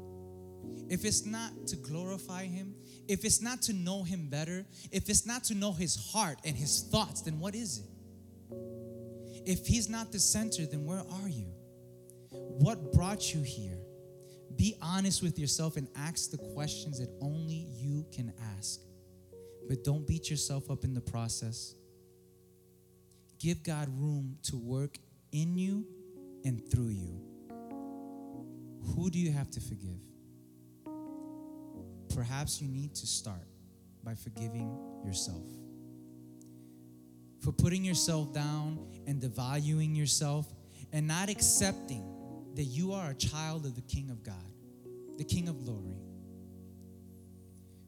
if 0.89 1.05
it's 1.05 1.25
not 1.25 1.67
to 1.67 1.75
glorify 1.75 2.45
Him, 2.45 2.75
if 3.07 3.25
it's 3.25 3.41
not 3.41 3.61
to 3.63 3.73
know 3.73 4.03
Him 4.03 4.27
better, 4.29 4.65
if 4.91 5.09
it's 5.09 5.25
not 5.25 5.43
to 5.45 5.55
know 5.55 5.71
His 5.71 6.11
heart 6.11 6.39
and 6.43 6.55
His 6.55 6.81
thoughts, 6.81 7.21
then 7.21 7.39
what 7.39 7.55
is 7.55 7.79
it? 7.79 8.55
If 9.45 9.65
He's 9.67 9.89
not 9.89 10.11
the 10.11 10.19
center, 10.19 10.65
then 10.65 10.85
where 10.85 11.03
are 11.21 11.29
you? 11.29 11.47
What 12.31 12.91
brought 12.93 13.33
you 13.33 13.41
here? 13.41 13.77
Be 14.55 14.75
honest 14.81 15.23
with 15.23 15.39
yourself 15.39 15.77
and 15.77 15.87
ask 15.95 16.31
the 16.31 16.37
questions 16.37 16.99
that 16.99 17.09
only 17.21 17.67
you 17.75 18.05
can 18.11 18.33
ask. 18.57 18.81
But 19.69 19.83
don't 19.83 20.05
beat 20.05 20.29
yourself 20.29 20.69
up 20.69 20.83
in 20.83 20.93
the 20.93 21.01
process. 21.01 21.75
Give 23.39 23.63
God 23.63 23.87
room 23.97 24.37
to 24.43 24.57
work 24.57 24.97
in 25.31 25.57
you 25.57 25.85
and 26.43 26.61
through 26.69 26.89
you. 26.89 27.21
Who 28.95 29.09
do 29.09 29.19
you 29.19 29.31
have 29.31 29.49
to 29.51 29.61
forgive? 29.61 30.08
Perhaps 32.13 32.61
you 32.61 32.67
need 32.67 32.95
to 32.95 33.07
start 33.07 33.47
by 34.03 34.15
forgiving 34.15 34.77
yourself. 35.05 35.45
For 37.41 37.51
putting 37.51 37.83
yourself 37.83 38.33
down 38.33 38.79
and 39.07 39.21
devaluing 39.21 39.95
yourself 39.95 40.47
and 40.91 41.07
not 41.07 41.29
accepting 41.29 42.03
that 42.55 42.63
you 42.63 42.93
are 42.93 43.11
a 43.11 43.13
child 43.13 43.65
of 43.65 43.75
the 43.75 43.81
King 43.81 44.09
of 44.09 44.23
God, 44.23 44.35
the 45.17 45.23
King 45.23 45.47
of 45.47 45.63
glory. 45.63 45.97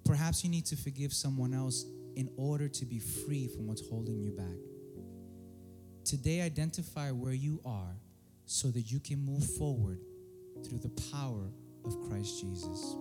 Perhaps 0.06 0.44
you 0.44 0.50
need 0.50 0.66
to 0.68 0.76
forgive 0.76 1.14
someone 1.14 1.54
else 1.54 1.86
in 2.16 2.30
order 2.38 2.68
to 2.68 2.86
be 2.86 3.00
free 3.00 3.48
from 3.48 3.68
what's 3.68 3.88
holding 3.90 4.22
you 4.22 4.32
back. 4.32 4.46
Today, 6.04 6.42
identify 6.42 7.12
where 7.12 7.34
you 7.34 7.62
are 7.66 7.96
so 8.46 8.70
that 8.70 8.92
you 8.92 9.00
can 9.00 9.24
move 9.24 9.46
forward 9.56 10.00
through 10.66 10.80
the 10.80 10.92
power 11.12 11.52
of 11.86 12.00
Christ 12.08 12.42
Jesus 12.42 12.96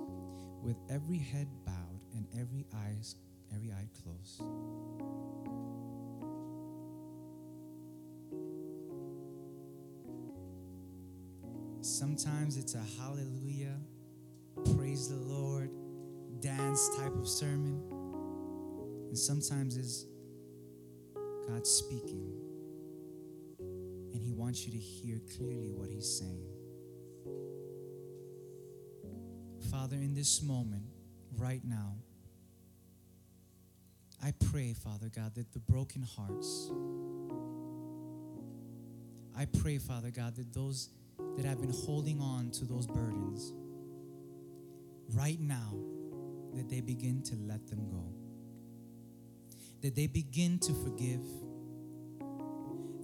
with 0.63 0.77
every 0.89 1.19
head 1.19 1.49
bowed 1.65 2.01
and 2.15 2.27
every 2.39 2.67
eyes 2.75 3.17
every 3.55 3.71
eye 3.73 3.89
closed. 4.03 4.43
Sometimes 11.83 12.57
it's 12.57 12.75
a 12.75 12.85
hallelujah, 13.01 13.77
praise 14.77 15.09
the 15.09 15.17
Lord, 15.17 15.71
dance 16.41 16.91
type 16.97 17.15
of 17.15 17.27
sermon. 17.27 17.83
And 19.09 19.19
sometimes 19.19 19.77
it's 19.77 20.07
God 21.49 21.67
speaking. 21.67 22.33
And 23.59 24.23
He 24.23 24.33
wants 24.33 24.67
you 24.67 24.73
to 24.73 24.79
hear 24.79 25.21
clearly 25.37 25.73
what 25.73 25.89
He's 25.89 26.09
saying. 26.19 26.60
Father, 29.81 29.97
in 29.97 30.13
this 30.13 30.43
moment, 30.43 30.83
right 31.39 31.63
now, 31.65 31.95
I 34.23 34.35
pray, 34.51 34.75
Father 34.75 35.09
God, 35.09 35.35
that 35.37 35.51
the 35.55 35.59
broken 35.59 36.03
hearts, 36.03 36.71
I 39.35 39.47
pray, 39.47 39.79
Father 39.79 40.11
God, 40.11 40.37
that 40.37 40.53
those 40.53 40.91
that 41.39 41.47
have 41.47 41.63
been 41.63 41.73
holding 41.73 42.21
on 42.21 42.51
to 42.51 42.67
those 42.67 42.87
burdens, 42.87 43.55
right 45.15 45.41
now, 45.41 45.73
that 46.53 46.69
they 46.69 46.83
begin 46.83 47.23
to 47.23 47.37
let 47.37 47.67
them 47.67 47.89
go. 47.89 48.05
That 49.81 49.97
they 49.97 50.09
begin 50.09 50.59
to 50.59 50.75
forgive. 50.75 51.25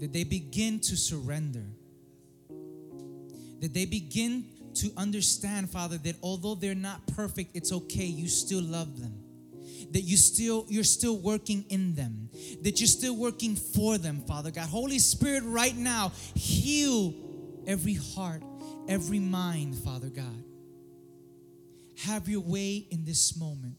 That 0.01 0.13
they 0.13 0.25
begin 0.25 0.81
to 0.81 0.95
surrender. 0.95 1.65
That 3.63 3.73
they 3.73 3.87
begin 3.87 4.45
to 4.77 4.93
understand, 4.97 5.71
Father, 5.71 5.99
that 5.99 6.17
although 6.23 6.55
they're 6.55 6.75
not 6.75 7.07
perfect, 7.09 7.57
it's 7.57 7.73
okay. 7.73 8.05
You 8.05 8.29
still 8.29 8.63
love 8.63 9.01
them. 9.01 9.15
That 9.93 10.03
you 10.03 10.17
still 10.17 10.67
you're 10.69 10.85
still 10.85 11.17
working 11.17 11.65
in 11.69 11.95
them. 11.95 12.29
That 12.63 12.81
you're 12.81 12.87
still 12.87 13.17
working 13.17 13.57
for 13.57 13.99
them, 13.99 14.23
Father 14.27 14.51
God. 14.51 14.69
Holy 14.69 14.99
Spirit, 14.99 15.45
right 15.45 15.77
now, 15.77 16.13
heal 16.35 17.15
every 17.67 17.95
heart, 17.95 18.43
every 18.89 19.19
mind, 19.19 19.77
Father 19.77 20.09
God. 20.09 20.45
Have 22.05 22.29
your 22.29 22.41
way 22.41 22.87
in 22.91 23.05
this 23.05 23.39
moment. 23.39 23.77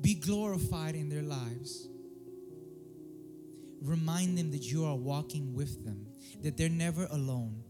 Be 0.00 0.14
glorified 0.14 0.94
in 0.94 1.08
their 1.08 1.22
lives. 1.22 1.88
Remind 3.82 4.38
them 4.38 4.50
that 4.52 4.62
you 4.62 4.84
are 4.84 4.96
walking 4.96 5.54
with 5.54 5.84
them, 5.84 6.06
that 6.42 6.56
they're 6.56 6.68
never 6.68 7.06
alone 7.10 7.62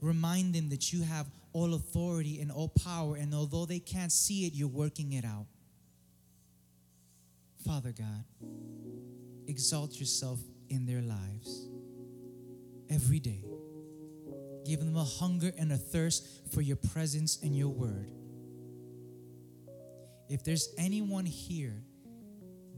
Remind 0.00 0.54
them 0.54 0.68
that 0.68 0.92
you 0.92 1.02
have 1.02 1.26
all 1.52 1.74
authority 1.74 2.40
and 2.40 2.52
all 2.52 2.68
power, 2.68 3.16
and 3.16 3.34
although 3.34 3.66
they 3.66 3.80
can't 3.80 4.12
see 4.12 4.46
it, 4.46 4.54
you're 4.54 4.68
working 4.68 5.12
it 5.12 5.24
out. 5.24 5.46
Father 7.64 7.92
God, 7.92 8.24
exalt 9.46 9.98
yourself 9.98 10.38
in 10.68 10.86
their 10.86 11.02
lives 11.02 11.68
every 12.88 13.18
day. 13.18 13.44
Give 14.64 14.80
them 14.80 14.96
a 14.96 15.04
hunger 15.04 15.52
and 15.58 15.72
a 15.72 15.76
thirst 15.76 16.26
for 16.52 16.60
your 16.60 16.76
presence 16.76 17.38
and 17.42 17.56
your 17.56 17.70
word. 17.70 18.10
If 20.28 20.44
there's 20.44 20.68
anyone 20.76 21.24
here 21.24 21.82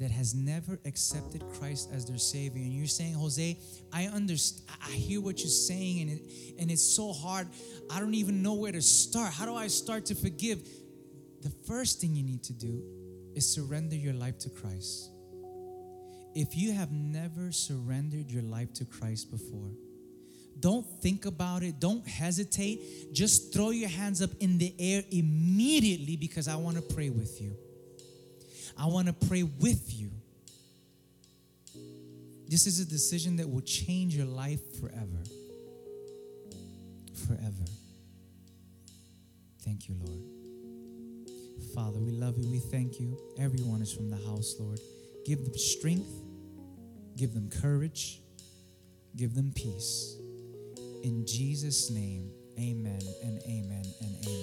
that 0.00 0.10
has 0.10 0.34
never 0.34 0.80
accepted 0.86 1.44
Christ 1.52 1.90
as 1.92 2.06
their 2.06 2.18
Savior, 2.18 2.62
and 2.62 2.72
you're 2.72 2.86
saying, 2.86 3.14
Jose, 3.14 3.58
I 3.92 4.06
understand, 4.06 4.66
I 4.82 4.90
hear 4.92 5.20
what 5.20 5.40
you're 5.40 5.48
saying, 5.48 6.00
and, 6.00 6.10
it, 6.10 6.22
and 6.58 6.70
it's 6.70 6.82
so 6.82 7.12
hard. 7.12 7.46
I 7.90 8.00
don't 8.00 8.14
even 8.14 8.42
know 8.42 8.54
where 8.54 8.72
to 8.72 8.80
start. 8.80 9.32
How 9.32 9.44
do 9.44 9.54
I 9.54 9.66
start 9.66 10.06
to 10.06 10.14
forgive? 10.14 10.66
The 11.42 11.50
first 11.66 12.00
thing 12.00 12.14
you 12.14 12.22
need 12.22 12.42
to 12.44 12.54
do 12.54 12.82
is 13.34 13.52
surrender 13.54 13.94
your 13.94 14.14
life 14.14 14.38
to 14.38 14.50
Christ. 14.50 15.10
If 16.34 16.56
you 16.56 16.72
have 16.72 16.90
never 16.90 17.52
surrendered 17.52 18.30
your 18.30 18.42
life 18.42 18.72
to 18.74 18.86
Christ 18.86 19.30
before, 19.30 19.70
don't 20.58 20.86
think 21.02 21.26
about 21.26 21.62
it. 21.62 21.78
Don't 21.78 22.06
hesitate. 22.06 23.12
Just 23.12 23.52
throw 23.52 23.70
your 23.70 23.88
hands 23.88 24.22
up 24.22 24.30
in 24.40 24.58
the 24.58 24.74
air 24.78 25.02
immediately 25.10 26.16
because 26.16 26.48
I 26.48 26.56
want 26.56 26.76
to 26.76 26.82
pray 26.82 27.10
with 27.10 27.40
you. 27.40 27.56
I 28.78 28.86
want 28.86 29.08
to 29.08 29.12
pray 29.12 29.42
with 29.42 29.92
you. 29.92 30.10
This 32.48 32.66
is 32.66 32.80
a 32.80 32.84
decision 32.84 33.36
that 33.36 33.48
will 33.48 33.60
change 33.60 34.16
your 34.16 34.26
life 34.26 34.60
forever. 34.80 35.22
Forever. 37.26 37.64
Thank 39.62 39.88
you, 39.88 39.94
Lord. 40.02 40.22
Father, 41.74 42.00
we 42.00 42.10
love 42.10 42.36
you. 42.38 42.50
We 42.50 42.58
thank 42.58 42.98
you. 42.98 43.16
Everyone 43.38 43.80
is 43.80 43.92
from 43.92 44.10
the 44.10 44.16
house, 44.16 44.56
Lord. 44.58 44.80
Give 45.24 45.44
them 45.44 45.56
strength, 45.56 46.10
give 47.16 47.34
them 47.34 47.48
courage, 47.62 48.20
give 49.16 49.34
them 49.34 49.52
peace. 49.54 50.16
In 51.04 51.24
Jesus' 51.26 51.90
name, 51.90 52.32
amen 52.58 53.00
and 53.22 53.40
amen, 53.46 53.84
and 54.00 54.26
amen. 54.26 54.40